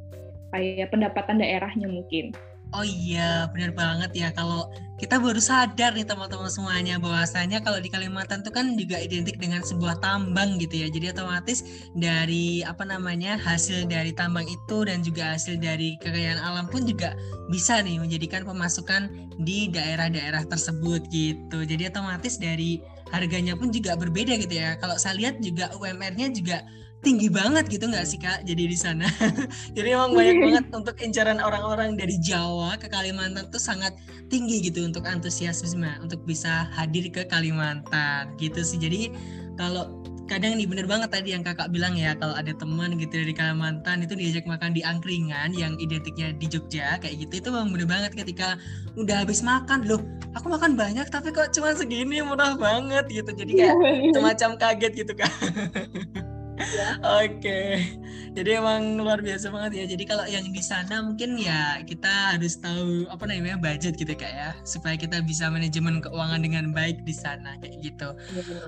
kayak 0.54 0.94
pendapatan 0.94 1.42
daerahnya 1.42 1.90
mungkin. 1.90 2.30
Oh 2.74 2.82
iya, 2.82 3.46
benar 3.54 3.70
banget 3.70 4.10
ya. 4.18 4.28
Kalau 4.34 4.66
kita 4.98 5.22
baru 5.22 5.38
sadar 5.38 5.94
nih 5.94 6.02
teman-teman 6.02 6.50
semuanya 6.50 6.98
bahwasanya 6.98 7.62
kalau 7.62 7.78
di 7.78 7.86
Kalimantan 7.86 8.42
itu 8.42 8.50
kan 8.50 8.74
juga 8.74 8.98
identik 8.98 9.38
dengan 9.38 9.62
sebuah 9.62 10.02
tambang 10.02 10.58
gitu 10.58 10.82
ya. 10.82 10.90
Jadi 10.90 11.14
otomatis 11.14 11.62
dari 11.94 12.66
apa 12.66 12.82
namanya 12.82 13.38
hasil 13.38 13.86
dari 13.86 14.10
tambang 14.10 14.42
itu 14.50 14.90
dan 14.90 15.06
juga 15.06 15.38
hasil 15.38 15.62
dari 15.62 15.94
kekayaan 16.02 16.42
alam 16.42 16.66
pun 16.66 16.82
juga 16.82 17.14
bisa 17.46 17.78
nih 17.78 18.02
menjadikan 18.02 18.42
pemasukan 18.42 19.06
di 19.38 19.70
daerah-daerah 19.70 20.42
tersebut 20.50 21.06
gitu. 21.14 21.62
Jadi 21.62 21.94
otomatis 21.94 22.42
dari 22.42 22.82
harganya 23.14 23.54
pun 23.54 23.70
juga 23.70 23.94
berbeda 23.94 24.34
gitu 24.34 24.50
ya. 24.50 24.74
Kalau 24.82 24.98
saya 24.98 25.14
lihat 25.14 25.38
juga 25.38 25.70
UMR-nya 25.78 26.34
juga 26.34 26.66
tinggi 27.04 27.28
banget 27.28 27.68
gitu 27.68 27.84
nggak 27.84 28.08
sih 28.08 28.16
kak 28.16 28.48
jadi 28.48 28.64
di 28.64 28.78
sana? 28.78 29.04
Jadi 29.76 29.88
emang 29.92 30.16
banyak 30.16 30.36
banget 30.40 30.64
untuk 30.72 30.96
incaran 31.04 31.38
orang-orang 31.38 32.00
dari 32.00 32.16
Jawa 32.16 32.80
ke 32.80 32.88
Kalimantan 32.88 33.52
tuh 33.52 33.60
sangat 33.60 33.92
tinggi 34.32 34.64
gitu 34.64 34.80
untuk 34.80 35.04
antusiasme 35.04 35.84
untuk 36.00 36.24
bisa 36.24 36.66
hadir 36.72 37.12
ke 37.12 37.28
Kalimantan 37.28 38.32
gitu 38.40 38.64
sih. 38.64 38.80
Jadi 38.80 39.12
kalau 39.60 40.00
kadang 40.24 40.56
nih 40.56 40.64
bener 40.64 40.88
banget 40.88 41.12
tadi 41.12 41.36
yang 41.36 41.44
kakak 41.44 41.68
bilang 41.68 41.92
ya 42.00 42.16
kalau 42.16 42.32
ada 42.32 42.56
teman 42.56 42.96
gitu 42.96 43.12
dari 43.12 43.36
Kalimantan 43.36 44.00
itu 44.00 44.16
diajak 44.16 44.48
makan 44.48 44.72
di 44.72 44.80
angkringan 44.80 45.52
yang 45.52 45.76
identiknya 45.76 46.32
di 46.32 46.48
Jogja 46.48 46.96
kayak 46.96 47.28
gitu 47.28 47.44
itu 47.44 47.48
memang 47.52 47.76
bener 47.76 47.84
banget 47.84 48.12
ketika 48.16 48.56
udah 48.96 49.20
habis 49.20 49.44
makan 49.44 49.84
loh 49.84 50.00
aku 50.32 50.48
makan 50.48 50.80
banyak 50.80 51.04
tapi 51.12 51.28
kok 51.28 51.52
cuma 51.52 51.76
segini 51.76 52.24
murah 52.24 52.56
banget 52.56 53.04
gitu. 53.12 53.30
Jadi 53.36 53.52
kayak 53.52 53.76
semacam 54.16 54.50
kaget 54.56 54.92
gitu 55.04 55.12
kan 55.12 55.32
Oke, 57.04 57.60
jadi 58.32 58.60
emang 58.60 58.98
luar 58.98 59.20
biasa 59.20 59.52
banget 59.52 59.72
ya. 59.80 59.84
Jadi 59.94 60.04
kalau 60.08 60.24
yang 60.24 60.46
di 60.48 60.62
sana 60.64 61.04
mungkin 61.04 61.36
ya 61.36 61.80
kita 61.84 62.36
harus 62.36 62.56
tahu 62.58 63.06
apa 63.12 63.24
namanya 63.28 63.60
budget 63.60 63.94
gitu 63.94 64.12
kak 64.16 64.32
ya, 64.32 64.50
supaya 64.64 64.96
kita 64.96 65.20
bisa 65.22 65.48
manajemen 65.52 66.00
keuangan 66.00 66.40
dengan 66.40 66.72
baik 66.72 67.04
di 67.04 67.14
sana 67.14 67.56
kayak 67.60 67.80
gitu. 67.84 68.08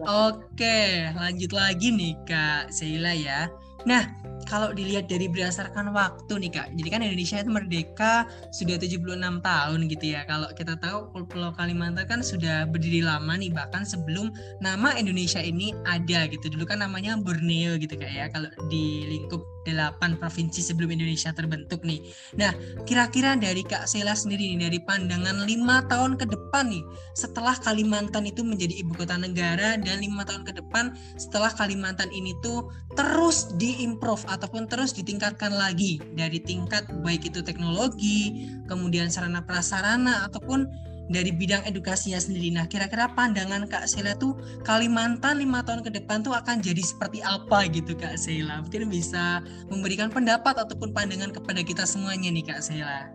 Oke, 0.04 1.10
lanjut 1.16 1.50
lagi 1.56 1.88
nih 1.92 2.14
kak 2.28 2.70
Sheila 2.70 3.12
ya. 3.16 3.48
Nah, 3.86 4.02
kalau 4.46 4.70
dilihat 4.74 5.10
dari 5.10 5.26
berdasarkan 5.26 5.90
waktu 5.90 6.38
nih 6.38 6.50
Kak, 6.54 6.68
jadi 6.74 6.88
kan 6.90 7.00
Indonesia 7.02 7.38
itu 7.42 7.50
merdeka 7.50 8.26
sudah 8.54 8.78
76 8.78 9.42
tahun 9.42 9.80
gitu 9.90 10.06
ya. 10.14 10.22
Kalau 10.26 10.50
kita 10.54 10.78
tahu 10.78 11.10
Pulau 11.26 11.50
Kalimantan 11.54 12.06
kan 12.06 12.20
sudah 12.22 12.66
berdiri 12.70 13.02
lama 13.02 13.34
nih, 13.34 13.50
bahkan 13.50 13.82
sebelum 13.82 14.30
nama 14.62 14.94
Indonesia 14.98 15.42
ini 15.42 15.74
ada 15.86 16.30
gitu. 16.30 16.50
Dulu 16.50 16.66
kan 16.66 16.82
namanya 16.82 17.18
Borneo 17.18 17.78
gitu 17.78 17.98
Kak 17.98 18.10
ya, 18.10 18.26
kalau 18.30 18.50
di 18.70 19.06
lingkup 19.06 19.55
delapan 19.66 20.14
provinsi 20.14 20.62
sebelum 20.62 20.94
Indonesia 20.94 21.34
terbentuk 21.34 21.82
nih. 21.82 21.98
Nah, 22.38 22.54
kira-kira 22.86 23.34
dari 23.34 23.66
Kak 23.66 23.90
Sela 23.90 24.14
sendiri 24.14 24.54
nih, 24.54 24.70
dari 24.70 24.78
pandangan 24.78 25.42
lima 25.42 25.82
tahun 25.90 26.14
ke 26.14 26.30
depan 26.30 26.70
nih, 26.70 26.86
setelah 27.18 27.58
Kalimantan 27.58 28.30
itu 28.30 28.46
menjadi 28.46 28.78
ibu 28.78 28.94
kota 28.94 29.18
negara 29.18 29.74
dan 29.74 29.98
lima 29.98 30.22
tahun 30.22 30.46
ke 30.46 30.62
depan 30.62 30.94
setelah 31.18 31.50
Kalimantan 31.50 32.08
ini 32.14 32.32
tuh 32.40 32.70
terus 32.94 33.50
diimprove 33.58 34.22
ataupun 34.30 34.70
terus 34.70 34.94
ditingkatkan 34.94 35.50
lagi 35.50 35.98
dari 36.14 36.38
tingkat 36.38 36.86
baik 37.02 37.26
itu 37.26 37.42
teknologi, 37.42 38.48
kemudian 38.70 39.10
sarana 39.10 39.42
prasarana 39.42 40.30
ataupun 40.30 40.70
dari 41.06 41.30
bidang 41.30 41.62
edukasinya 41.66 42.18
sendiri. 42.18 42.50
Nah, 42.50 42.66
kira-kira 42.66 43.10
pandangan 43.14 43.66
Kak 43.70 43.86
Sela 43.86 44.18
tuh 44.18 44.34
Kalimantan 44.66 45.38
lima 45.38 45.62
tahun 45.62 45.86
ke 45.86 45.90
depan 46.02 46.26
tuh 46.26 46.34
akan 46.34 46.58
jadi 46.58 46.82
seperti 46.82 47.22
apa 47.22 47.66
gitu 47.70 47.94
Kak 47.94 48.18
Sela? 48.18 48.62
Mungkin 48.62 48.90
bisa 48.90 49.42
memberikan 49.70 50.10
pendapat 50.10 50.58
ataupun 50.58 50.90
pandangan 50.90 51.30
kepada 51.30 51.62
kita 51.62 51.86
semuanya 51.86 52.30
nih 52.30 52.44
Kak 52.46 52.60
Sela. 52.62 53.10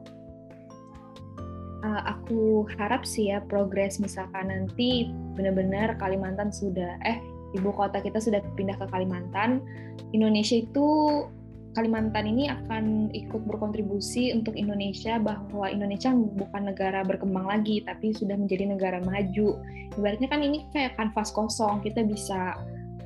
Uh, 1.81 2.01
aku 2.05 2.69
harap 2.77 3.01
sih 3.09 3.33
ya 3.33 3.41
progres 3.41 3.97
misalkan 3.97 4.53
nanti 4.53 5.09
benar-benar 5.33 5.97
Kalimantan 5.97 6.53
sudah 6.53 6.93
eh 7.01 7.17
ibu 7.57 7.73
kota 7.73 7.99
kita 7.99 8.21
sudah 8.21 8.39
pindah 8.55 8.77
ke 8.79 8.85
Kalimantan, 8.87 9.59
Indonesia 10.15 10.61
itu 10.61 10.87
Kalimantan 11.71 12.27
ini 12.27 12.51
akan 12.51 13.15
ikut 13.15 13.47
berkontribusi 13.47 14.35
untuk 14.35 14.59
Indonesia 14.59 15.15
bahwa 15.23 15.71
Indonesia 15.71 16.11
bukan 16.11 16.67
negara 16.67 16.99
berkembang 17.07 17.47
lagi 17.47 17.79
tapi 17.87 18.11
sudah 18.11 18.35
menjadi 18.35 18.75
negara 18.75 18.99
maju. 18.99 19.55
Ibaratnya 19.95 20.27
kan 20.27 20.43
ini 20.43 20.67
kayak 20.75 20.99
kanvas 20.99 21.31
kosong, 21.31 21.79
kita 21.79 22.03
bisa 22.03 22.59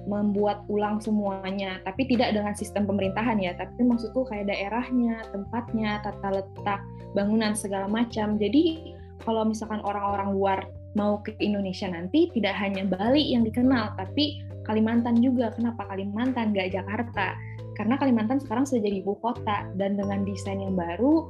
membuat 0.06 0.66
ulang 0.70 1.02
semuanya, 1.02 1.82
tapi 1.82 2.06
tidak 2.06 2.38
dengan 2.38 2.54
sistem 2.54 2.86
pemerintahan 2.86 3.42
ya, 3.42 3.58
tapi 3.58 3.82
maksudku 3.82 4.26
kayak 4.30 4.50
daerahnya, 4.54 5.26
tempatnya, 5.34 5.98
tata 6.06 6.30
letak, 6.42 6.82
bangunan 7.18 7.58
segala 7.58 7.90
macam. 7.90 8.38
Jadi 8.38 8.94
kalau 9.26 9.46
misalkan 9.50 9.82
orang-orang 9.82 10.30
luar 10.34 10.60
mau 10.94 11.20
ke 11.22 11.34
Indonesia 11.42 11.90
nanti 11.90 12.30
tidak 12.32 12.54
hanya 12.58 12.86
Bali 12.86 13.34
yang 13.34 13.44
dikenal, 13.44 13.98
tapi 13.98 14.46
Kalimantan 14.66 15.22
juga. 15.22 15.54
Kenapa 15.54 15.86
Kalimantan, 15.86 16.50
nggak 16.50 16.74
Jakarta? 16.74 17.38
Karena 17.76 18.00
Kalimantan 18.00 18.40
sekarang 18.42 18.64
sudah 18.64 18.88
jadi 18.88 19.04
ibu 19.04 19.20
kota 19.20 19.68
dan 19.76 20.00
dengan 20.00 20.24
desain 20.24 20.60
yang 20.64 20.74
baru 20.74 21.30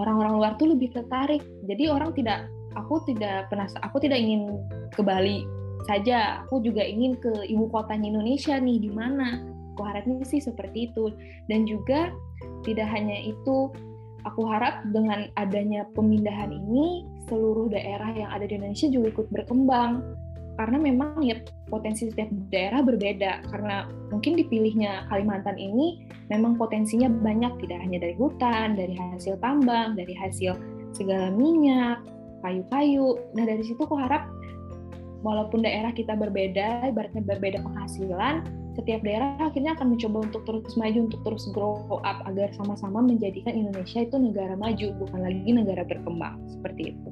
orang-orang 0.00 0.34
luar 0.38 0.52
tuh 0.56 0.72
lebih 0.72 0.94
tertarik. 0.94 1.42
Jadi 1.68 1.90
orang 1.90 2.14
tidak 2.16 2.48
aku 2.78 3.04
tidak 3.04 3.50
pernah 3.52 3.68
aku 3.84 4.00
tidak 4.00 4.18
ingin 4.22 4.62
ke 4.94 5.02
Bali 5.04 5.44
saja. 5.84 6.46
Aku 6.46 6.62
juga 6.62 6.80
ingin 6.86 7.18
ke 7.18 7.50
ibu 7.50 7.68
kotanya 7.68 8.14
Indonesia 8.14 8.56
nih 8.56 8.78
di 8.78 8.90
mana? 8.90 9.42
Aku 9.74 9.82
harapnya 9.84 10.22
sih 10.24 10.40
seperti 10.40 10.92
itu. 10.92 11.12
Dan 11.50 11.66
juga 11.66 12.12
tidak 12.62 12.88
hanya 12.92 13.18
itu 13.18 13.72
aku 14.22 14.42
harap 14.46 14.86
dengan 14.94 15.26
adanya 15.34 15.82
pemindahan 15.98 16.54
ini 16.54 17.06
seluruh 17.26 17.70
daerah 17.70 18.12
yang 18.14 18.30
ada 18.30 18.46
di 18.46 18.54
Indonesia 18.58 18.88
juga 18.90 19.06
ikut 19.18 19.28
berkembang 19.34 20.02
karena 20.60 20.76
memang 20.76 21.24
ya 21.24 21.40
potensi 21.72 22.08
setiap 22.12 22.28
daerah 22.52 22.84
berbeda 22.84 23.48
karena 23.48 23.88
mungkin 24.12 24.36
dipilihnya 24.36 25.08
Kalimantan 25.08 25.56
ini 25.56 26.04
memang 26.28 26.60
potensinya 26.60 27.08
banyak 27.08 27.56
tidak 27.64 27.78
hanya 27.80 27.98
dari 28.04 28.16
hutan, 28.20 28.76
dari 28.76 28.92
hasil 28.92 29.40
tambang, 29.40 29.96
dari 29.96 30.12
hasil 30.12 30.52
segala 30.92 31.32
minyak, 31.32 32.04
kayu-kayu. 32.44 33.16
Nah 33.32 33.44
dari 33.48 33.64
situ 33.64 33.80
aku 33.80 33.96
harap 33.96 34.28
walaupun 35.24 35.64
daerah 35.64 35.94
kita 35.94 36.12
berbeda, 36.18 36.92
ibaratnya 36.92 37.22
berbeda 37.24 37.64
penghasilan, 37.64 38.44
setiap 38.72 39.04
daerah 39.04 39.36
akhirnya 39.38 39.76
akan 39.76 39.96
mencoba 39.96 40.28
untuk 40.28 40.42
terus 40.48 40.74
maju, 40.80 40.98
untuk 41.08 41.20
terus 41.24 41.44
grow 41.52 42.00
up 42.02 42.24
agar 42.24 42.48
sama-sama 42.56 43.04
menjadikan 43.04 43.52
Indonesia 43.52 44.00
itu 44.04 44.16
negara 44.16 44.56
maju, 44.56 44.96
bukan 44.96 45.20
lagi 45.20 45.50
negara 45.52 45.84
berkembang. 45.84 46.40
Seperti 46.48 46.96
itu. 46.96 47.11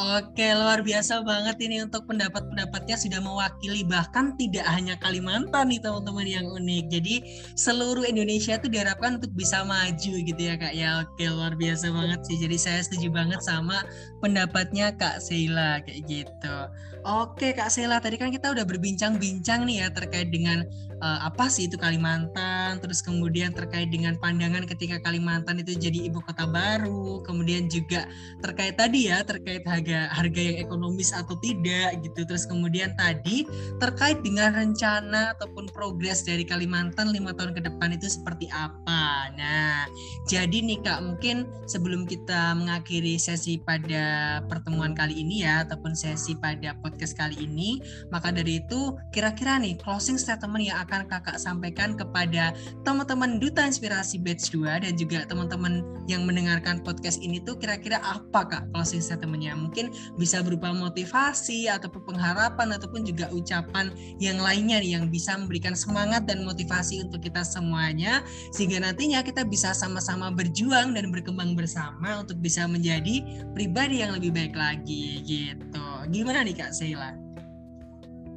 Oke, 0.00 0.48
luar 0.56 0.80
biasa 0.80 1.20
banget 1.28 1.60
ini 1.60 1.84
untuk 1.84 2.08
pendapat-pendapatnya 2.08 2.96
sudah 2.96 3.20
mewakili 3.20 3.84
bahkan 3.84 4.32
tidak 4.40 4.64
hanya 4.64 4.96
Kalimantan 4.96 5.68
nih 5.68 5.76
teman-teman 5.76 6.24
yang 6.24 6.48
unik. 6.48 6.84
Jadi 6.88 7.14
seluruh 7.52 8.08
Indonesia 8.08 8.56
itu 8.56 8.72
diharapkan 8.72 9.20
untuk 9.20 9.36
bisa 9.36 9.60
maju 9.60 10.12
gitu 10.24 10.40
ya 10.40 10.56
Kak 10.56 10.72
ya. 10.72 11.04
Oke, 11.04 11.28
luar 11.28 11.52
biasa 11.52 11.92
banget 11.92 12.24
sih. 12.24 12.40
Jadi 12.40 12.56
saya 12.56 12.80
setuju 12.80 13.12
banget 13.12 13.44
sama 13.44 13.84
pendapatnya 14.24 14.96
Kak 14.96 15.20
Sheila 15.20 15.84
kayak 15.84 16.00
gitu. 16.08 16.56
Oke 17.00 17.56
Kak 17.56 17.72
Sheila, 17.72 17.96
tadi 17.96 18.20
kan 18.20 18.28
kita 18.28 18.52
udah 18.52 18.68
berbincang-bincang 18.68 19.64
nih 19.64 19.84
ya 19.84 19.88
terkait 19.88 20.28
dengan 20.28 20.60
uh, 21.00 21.18
apa 21.24 21.48
sih 21.48 21.64
itu 21.64 21.80
Kalimantan, 21.80 22.76
terus 22.76 23.00
kemudian 23.00 23.56
terkait 23.56 23.88
dengan 23.88 24.20
pandangan 24.20 24.68
ketika 24.68 25.00
Kalimantan 25.00 25.64
itu 25.64 25.72
jadi 25.80 26.12
ibu 26.12 26.20
kota 26.20 26.44
baru, 26.44 27.24
kemudian 27.24 27.72
juga 27.72 28.04
terkait 28.44 28.76
tadi 28.76 29.08
ya 29.08 29.24
terkait 29.24 29.64
harga 29.64 30.12
harga 30.12 30.40
yang 30.40 30.60
ekonomis 30.60 31.16
atau 31.16 31.40
tidak 31.40 32.04
gitu, 32.04 32.20
terus 32.28 32.44
kemudian 32.44 32.92
tadi 33.00 33.48
terkait 33.80 34.20
dengan 34.20 34.52
rencana 34.52 35.32
ataupun 35.40 35.72
progres 35.72 36.20
dari 36.28 36.44
Kalimantan 36.44 37.16
lima 37.16 37.32
tahun 37.32 37.56
ke 37.56 37.64
depan 37.64 37.96
itu 37.96 38.12
seperti 38.12 38.52
apa. 38.52 39.32
Nah, 39.40 39.88
jadi 40.30 40.62
nih 40.62 40.78
Kak 40.86 41.02
mungkin 41.02 41.50
sebelum 41.66 42.06
kita 42.06 42.54
mengakhiri 42.54 43.18
sesi 43.18 43.58
pada 43.58 44.38
pertemuan 44.46 44.94
kali 44.94 45.26
ini 45.26 45.42
ya 45.42 45.66
ataupun 45.66 45.98
sesi 45.98 46.38
pada 46.38 46.78
podcast 46.78 47.18
kali 47.18 47.34
ini, 47.50 47.82
maka 48.14 48.30
dari 48.30 48.62
itu 48.62 48.94
kira-kira 49.10 49.58
nih 49.58 49.74
closing 49.82 50.14
statement 50.14 50.70
yang 50.70 50.78
akan 50.86 51.10
kakak 51.10 51.34
sampaikan 51.34 51.98
kepada 51.98 52.54
teman-teman 52.86 53.42
Duta 53.42 53.66
Inspirasi 53.66 54.22
Batch 54.22 54.54
2 54.54 54.86
dan 54.86 54.94
juga 54.94 55.26
teman-teman 55.26 55.82
yang 56.06 56.22
mendengarkan 56.22 56.78
podcast 56.86 57.18
ini 57.18 57.42
tuh 57.42 57.58
kira-kira 57.58 57.98
apa 57.98 58.46
kak 58.46 58.70
closing 58.70 59.02
statementnya? 59.02 59.58
Mungkin 59.58 59.90
bisa 60.14 60.46
berupa 60.46 60.70
motivasi 60.70 61.66
ataupun 61.66 62.14
pengharapan 62.14 62.78
ataupun 62.78 63.02
juga 63.02 63.26
ucapan 63.34 63.90
yang 64.22 64.38
lainnya 64.38 64.78
nih 64.78 64.94
yang 64.94 65.10
bisa 65.10 65.34
memberikan 65.34 65.74
semangat 65.74 66.22
dan 66.30 66.46
motivasi 66.46 67.02
untuk 67.02 67.18
kita 67.18 67.42
semuanya 67.42 68.22
sehingga 68.54 68.78
nantinya 68.78 69.26
kita 69.26 69.42
bisa 69.42 69.74
sama-sama 69.74 70.19
berjuang 70.28 70.92
dan 70.92 71.08
berkembang 71.08 71.56
bersama 71.56 72.20
untuk 72.20 72.36
bisa 72.44 72.68
menjadi 72.68 73.24
pribadi 73.56 74.04
yang 74.04 74.12
lebih 74.12 74.36
baik 74.36 74.52
lagi 74.52 75.24
gitu. 75.24 75.86
Gimana 76.12 76.44
nih 76.44 76.52
Kak 76.52 76.76
Sheila? 76.76 77.16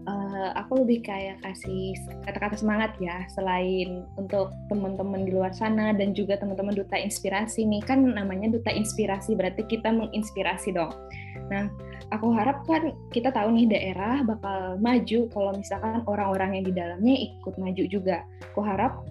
uh, 0.08 0.50
aku 0.60 0.84
lebih 0.84 1.06
kayak 1.06 1.40
kasih 1.44 1.96
kata-kata 2.28 2.60
semangat 2.60 2.96
ya 3.00 3.24
selain 3.32 4.04
untuk 4.20 4.52
teman-teman 4.68 5.24
di 5.28 5.32
luar 5.32 5.52
sana 5.56 5.96
dan 5.96 6.12
juga 6.12 6.40
teman-teman 6.40 6.76
duta 6.76 6.96
inspirasi 7.00 7.64
nih 7.68 7.84
kan 7.84 8.04
namanya 8.04 8.52
duta 8.52 8.72
inspirasi 8.72 9.36
berarti 9.36 9.64
kita 9.68 9.92
menginspirasi 9.92 10.76
dong. 10.76 10.94
Nah, 11.52 11.68
aku 12.12 12.32
harap 12.36 12.64
kan 12.68 12.96
kita 13.12 13.32
tahu 13.32 13.52
nih 13.56 13.68
daerah 13.68 14.24
bakal 14.24 14.80
maju 14.80 15.20
kalau 15.32 15.52
misalkan 15.56 16.02
orang-orang 16.08 16.60
yang 16.60 16.66
di 16.68 16.74
dalamnya 16.74 17.16
ikut 17.32 17.56
maju 17.60 17.84
juga. 17.88 18.24
Aku 18.54 18.62
harap 18.64 19.04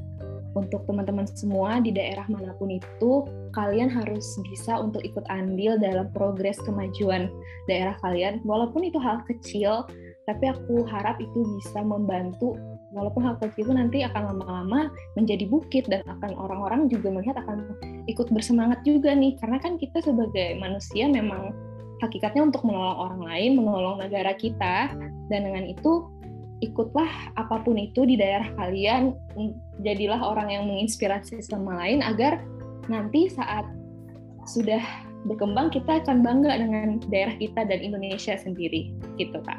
untuk 0.52 0.84
teman-teman 0.84 1.24
semua 1.24 1.80
di 1.80 1.92
daerah 1.92 2.28
mana 2.28 2.52
pun 2.60 2.68
itu, 2.68 3.24
kalian 3.56 3.88
harus 3.88 4.36
bisa 4.44 4.76
untuk 4.76 5.00
ikut 5.00 5.24
andil 5.32 5.80
dalam 5.80 6.08
progres 6.12 6.60
kemajuan 6.62 7.32
daerah 7.68 7.96
kalian, 8.04 8.40
walaupun 8.44 8.84
itu 8.84 9.00
hal 9.00 9.24
kecil, 9.24 9.88
tapi 10.28 10.50
aku 10.50 10.86
harap 10.86 11.18
itu 11.18 11.42
bisa 11.58 11.82
membantu. 11.82 12.54
Walaupun 12.92 13.24
hal 13.24 13.40
kecil 13.40 13.64
itu 13.64 13.72
nanti 13.72 13.98
akan 14.04 14.36
lama-lama 14.36 14.92
menjadi 15.16 15.48
bukit 15.48 15.88
dan 15.88 16.04
akan 16.04 16.36
orang-orang 16.36 16.92
juga 16.92 17.08
melihat 17.08 17.40
akan 17.40 17.64
ikut 18.04 18.28
bersemangat 18.28 18.84
juga 18.84 19.16
nih. 19.16 19.40
Karena 19.40 19.56
kan 19.56 19.80
kita 19.80 20.04
sebagai 20.04 20.60
manusia 20.60 21.08
memang 21.08 21.56
hakikatnya 22.04 22.52
untuk 22.52 22.68
menolong 22.68 22.98
orang 23.08 23.22
lain, 23.24 23.50
menolong 23.56 23.96
negara 23.96 24.36
kita. 24.36 24.92
Dan 25.32 25.40
dengan 25.48 25.64
itu 25.64 26.04
ikutlah 26.62 27.34
apa 27.34 27.60
pun 27.66 27.74
itu 27.74 28.06
di 28.06 28.14
daerah 28.14 28.46
kalian 28.54 29.18
jadilah 29.82 30.22
orang 30.22 30.48
yang 30.54 30.64
menginspirasi 30.70 31.42
sama 31.42 31.74
lain 31.82 32.00
agar 32.00 32.38
nanti 32.86 33.26
saat 33.26 33.66
sudah 34.46 34.82
berkembang 35.26 35.70
kita 35.70 36.02
akan 36.02 36.22
bangga 36.22 36.58
dengan 36.58 36.98
daerah 37.10 37.34
kita 37.38 37.66
dan 37.66 37.78
Indonesia 37.82 38.34
sendiri 38.38 38.94
gitu 39.18 39.38
kak. 39.42 39.58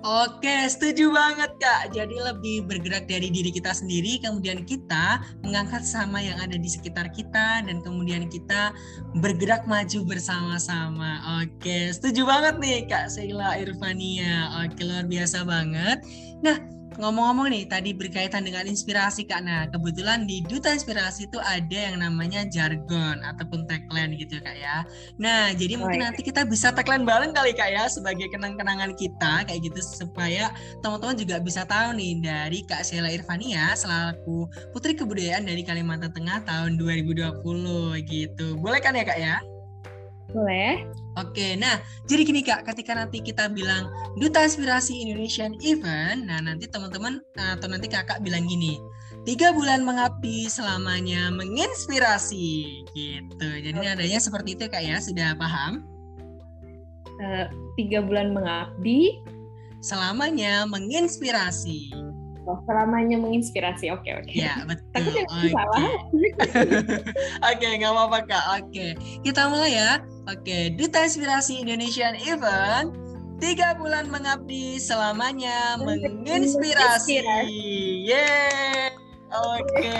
Oke, 0.00 0.64
setuju 0.64 1.12
banget 1.12 1.52
Kak. 1.60 1.92
Jadi 1.92 2.16
lebih 2.16 2.64
bergerak 2.64 3.04
dari 3.04 3.28
diri 3.28 3.52
kita 3.52 3.68
sendiri, 3.76 4.16
kemudian 4.24 4.64
kita 4.64 5.20
mengangkat 5.44 5.84
sama 5.84 6.24
yang 6.24 6.40
ada 6.40 6.56
di 6.56 6.64
sekitar 6.72 7.12
kita, 7.12 7.60
dan 7.68 7.84
kemudian 7.84 8.24
kita 8.32 8.72
bergerak 9.20 9.68
maju 9.68 10.00
bersama-sama. 10.08 11.44
Oke, 11.44 11.92
setuju 11.92 12.24
banget 12.24 12.56
nih 12.64 12.88
Kak 12.88 13.12
Sheila 13.12 13.60
Irvania. 13.60 14.64
Oke, 14.64 14.88
luar 14.88 15.04
biasa 15.04 15.44
banget. 15.44 16.00
Nah, 16.40 16.79
ngomong-ngomong 16.98 17.52
nih 17.54 17.64
tadi 17.70 17.94
berkaitan 17.94 18.42
dengan 18.42 18.66
inspirasi 18.66 19.28
Kak. 19.28 19.46
Nah, 19.46 19.70
kebetulan 19.70 20.26
di 20.26 20.42
Duta 20.42 20.74
Inspirasi 20.74 21.30
itu 21.30 21.38
ada 21.38 21.70
yang 21.70 22.02
namanya 22.02 22.42
jargon 22.50 23.22
ataupun 23.22 23.68
tagline 23.70 24.18
gitu 24.18 24.40
ya 24.40 24.42
Kak 24.42 24.56
ya. 24.58 24.76
Nah, 25.20 25.54
jadi 25.54 25.78
mungkin 25.78 26.02
nanti 26.02 26.26
kita 26.26 26.42
bisa 26.48 26.74
tagline 26.74 27.06
bareng 27.06 27.30
kali 27.30 27.54
Kak 27.54 27.70
ya 27.70 27.86
sebagai 27.86 28.26
kenang-kenangan 28.34 28.98
kita 28.98 29.46
kayak 29.46 29.60
gitu 29.62 29.80
supaya 29.80 30.50
teman-teman 30.82 31.14
juga 31.14 31.38
bisa 31.38 31.62
tahu 31.62 31.94
nih 31.94 32.18
dari 32.18 32.66
Kak 32.66 32.82
Sheila 32.82 33.12
Irvania 33.12 33.70
selaku 33.78 34.50
Putri 34.74 34.98
Kebudayaan 34.98 35.46
dari 35.46 35.62
Kalimantan 35.62 36.10
Tengah 36.10 36.42
tahun 36.42 36.74
2020 36.80 38.02
gitu. 38.10 38.58
Boleh 38.58 38.80
kan 38.82 38.98
ya 38.98 39.06
Kak 39.06 39.18
ya? 39.20 39.38
Boleh. 40.30 40.86
Oke, 41.18 41.58
nah 41.58 41.82
jadi 42.06 42.22
gini 42.22 42.38
kak, 42.46 42.70
ketika 42.70 42.94
nanti 42.94 43.18
kita 43.18 43.50
bilang 43.50 43.90
duta 44.14 44.46
inspirasi 44.46 45.02
Indonesian 45.02 45.58
Event, 45.58 46.30
nah 46.30 46.38
nanti 46.38 46.70
teman-teman 46.70 47.18
atau 47.34 47.66
nanti 47.66 47.90
kakak 47.90 48.22
bilang 48.22 48.46
gini, 48.46 48.78
tiga 49.26 49.50
bulan 49.50 49.82
mengabdi 49.82 50.46
selamanya 50.46 51.34
menginspirasi 51.34 52.86
gitu. 52.94 53.48
Jadi 53.58 53.74
ini 53.74 53.88
adanya 53.90 54.22
seperti 54.22 54.54
itu 54.54 54.70
kak 54.70 54.86
ya, 54.86 55.02
sudah 55.02 55.34
paham? 55.34 55.82
Uh, 57.18 57.50
tiga 57.74 58.06
bulan 58.06 58.30
mengabdi 58.30 59.18
selamanya 59.82 60.62
menginspirasi. 60.70 61.90
Oh, 62.48 62.56
selamanya 62.64 63.20
menginspirasi. 63.20 63.92
Oke, 63.92 64.16
oke. 64.16 64.32
Ya, 64.32 64.64
betul. 64.64 65.04
Oke. 65.28 65.84
Oke, 67.52 67.66
nggak 67.76 67.92
apa-apa, 67.92 68.18
Kak. 68.24 68.44
Oke. 68.64 68.96
Kita 69.20 69.52
mulai 69.52 69.76
ya. 69.76 70.00
Oke, 70.24 70.72
Duta 70.72 71.04
Inspirasi 71.04 71.60
Indonesian 71.60 72.16
Event 72.16 72.96
tiga 73.40 73.72
bulan 73.76 74.08
mengabdi 74.08 74.76
selamanya 74.80 75.80
menginspirasi. 75.80 77.24
Yeay. 78.08 78.92
Oke. 79.32 79.96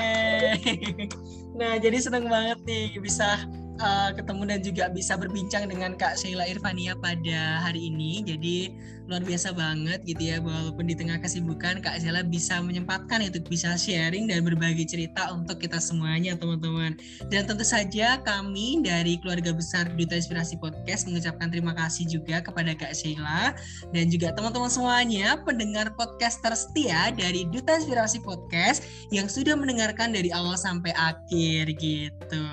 Nah, 1.51 1.77
jadi 1.77 2.01
seneng 2.01 2.25
banget 2.33 2.57
nih 2.65 2.97
bisa 3.05 3.45
uh, 3.85 4.11
ketemu 4.17 4.43
dan 4.49 4.61
juga 4.65 4.85
bisa 4.89 5.13
berbincang 5.13 5.69
dengan 5.69 5.93
Kak 5.93 6.17
Sheila 6.17 6.49
Irvania 6.49 6.97
pada 6.97 7.61
hari 7.61 7.93
ini. 7.93 8.25
Jadi 8.25 8.73
luar 9.11 9.27
biasa 9.27 9.51
banget 9.51 10.07
gitu 10.07 10.23
ya 10.23 10.39
walaupun 10.39 10.87
di 10.87 10.95
tengah 10.95 11.19
kesibukan 11.19 11.83
Kak 11.83 11.99
Sheila 11.99 12.23
bisa 12.23 12.63
menyempatkan 12.63 13.19
itu 13.27 13.43
bisa 13.43 13.75
sharing 13.75 14.31
dan 14.31 14.47
berbagi 14.47 14.87
cerita 14.87 15.35
untuk 15.35 15.59
kita 15.59 15.83
semuanya 15.83 16.39
teman-teman. 16.39 16.95
Dan 17.27 17.43
tentu 17.51 17.67
saja 17.67 18.23
kami 18.23 18.87
dari 18.87 19.19
keluarga 19.19 19.51
besar 19.51 19.91
Duta 19.99 20.15
Inspirasi 20.15 20.63
Podcast 20.63 21.11
mengucapkan 21.11 21.51
terima 21.51 21.75
kasih 21.75 22.07
juga 22.07 22.39
kepada 22.39 22.71
Kak 22.71 22.95
Sheila 22.95 23.51
dan 23.91 24.07
juga 24.07 24.31
teman-teman 24.31 24.71
semuanya 24.71 25.43
pendengar 25.43 25.91
podcast 25.99 26.39
tersetia 26.39 27.11
dari 27.11 27.51
Duta 27.51 27.83
Inspirasi 27.83 28.23
Podcast 28.23 28.87
yang 29.11 29.27
sudah 29.27 29.59
mendengarkan 29.59 30.15
dari 30.15 30.31
awal 30.31 30.55
sampai 30.55 30.95
akhir 30.95 31.75
gitu. 31.83 32.47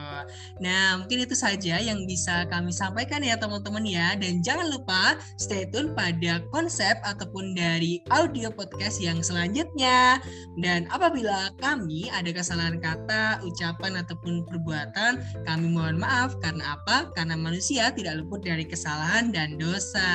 Nah, 0.57 1.05
mungkin 1.05 1.21
itu 1.21 1.37
saja 1.37 1.77
yang 1.77 2.01
bisa 2.09 2.49
kami 2.49 2.73
sampaikan 2.73 3.21
ya 3.21 3.37
teman-teman 3.37 3.85
ya 3.85 4.17
dan 4.17 4.41
jangan 4.41 4.73
lupa 4.73 5.21
stay 5.37 5.69
tune 5.69 5.93
pada 5.93 6.46
konsep 6.49 6.97
ataupun 7.03 7.53
dari 7.55 8.01
audio 8.11 8.49
podcast 8.51 8.99
yang 9.03 9.19
selanjutnya. 9.21 10.21
Dan 10.59 10.87
apabila 10.89 11.51
kami 11.59 12.09
ada 12.11 12.29
kesalahan 12.33 12.79
kata, 12.81 13.43
ucapan 13.45 14.01
ataupun 14.01 14.47
perbuatan, 14.47 15.21
kami 15.45 15.67
mohon 15.69 15.99
maaf 15.99 16.35
karena 16.43 16.79
apa? 16.79 17.11
Karena 17.13 17.37
manusia 17.37 17.91
tidak 17.93 18.23
luput 18.23 18.43
dari 18.43 18.63
kesalahan 18.63 19.29
dan 19.31 19.59
dosa. 19.59 20.07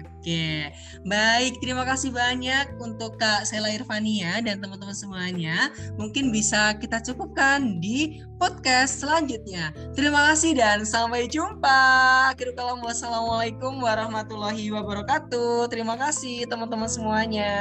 Oke. 0.00 0.74
Baik, 1.06 1.62
terima 1.62 1.86
kasih 1.86 2.10
banyak 2.10 2.78
untuk 2.82 3.14
Kak 3.20 3.46
Sela 3.46 3.70
Irvania 3.70 4.42
dan 4.42 4.58
teman-teman 4.58 4.96
semuanya. 4.96 5.70
Mungkin 5.94 6.34
bisa 6.34 6.74
kita 6.82 6.98
cukupkan 7.02 7.78
di 7.78 8.26
podcast 8.36 9.00
selanjutnya. 9.00 9.72
Terima 9.96 10.32
kasih 10.32 10.56
dan 10.56 10.84
sampai 10.84 11.30
jumpa. 11.30 11.80
Akhirul 12.34 12.56
wassalamualaikum 12.84 13.80
warahmatullahi 13.80 14.68
wabarakatuh. 14.72 15.55
Terima 15.64 15.96
kasih 15.96 16.44
teman-teman 16.44 16.92
semuanya. 16.92 17.52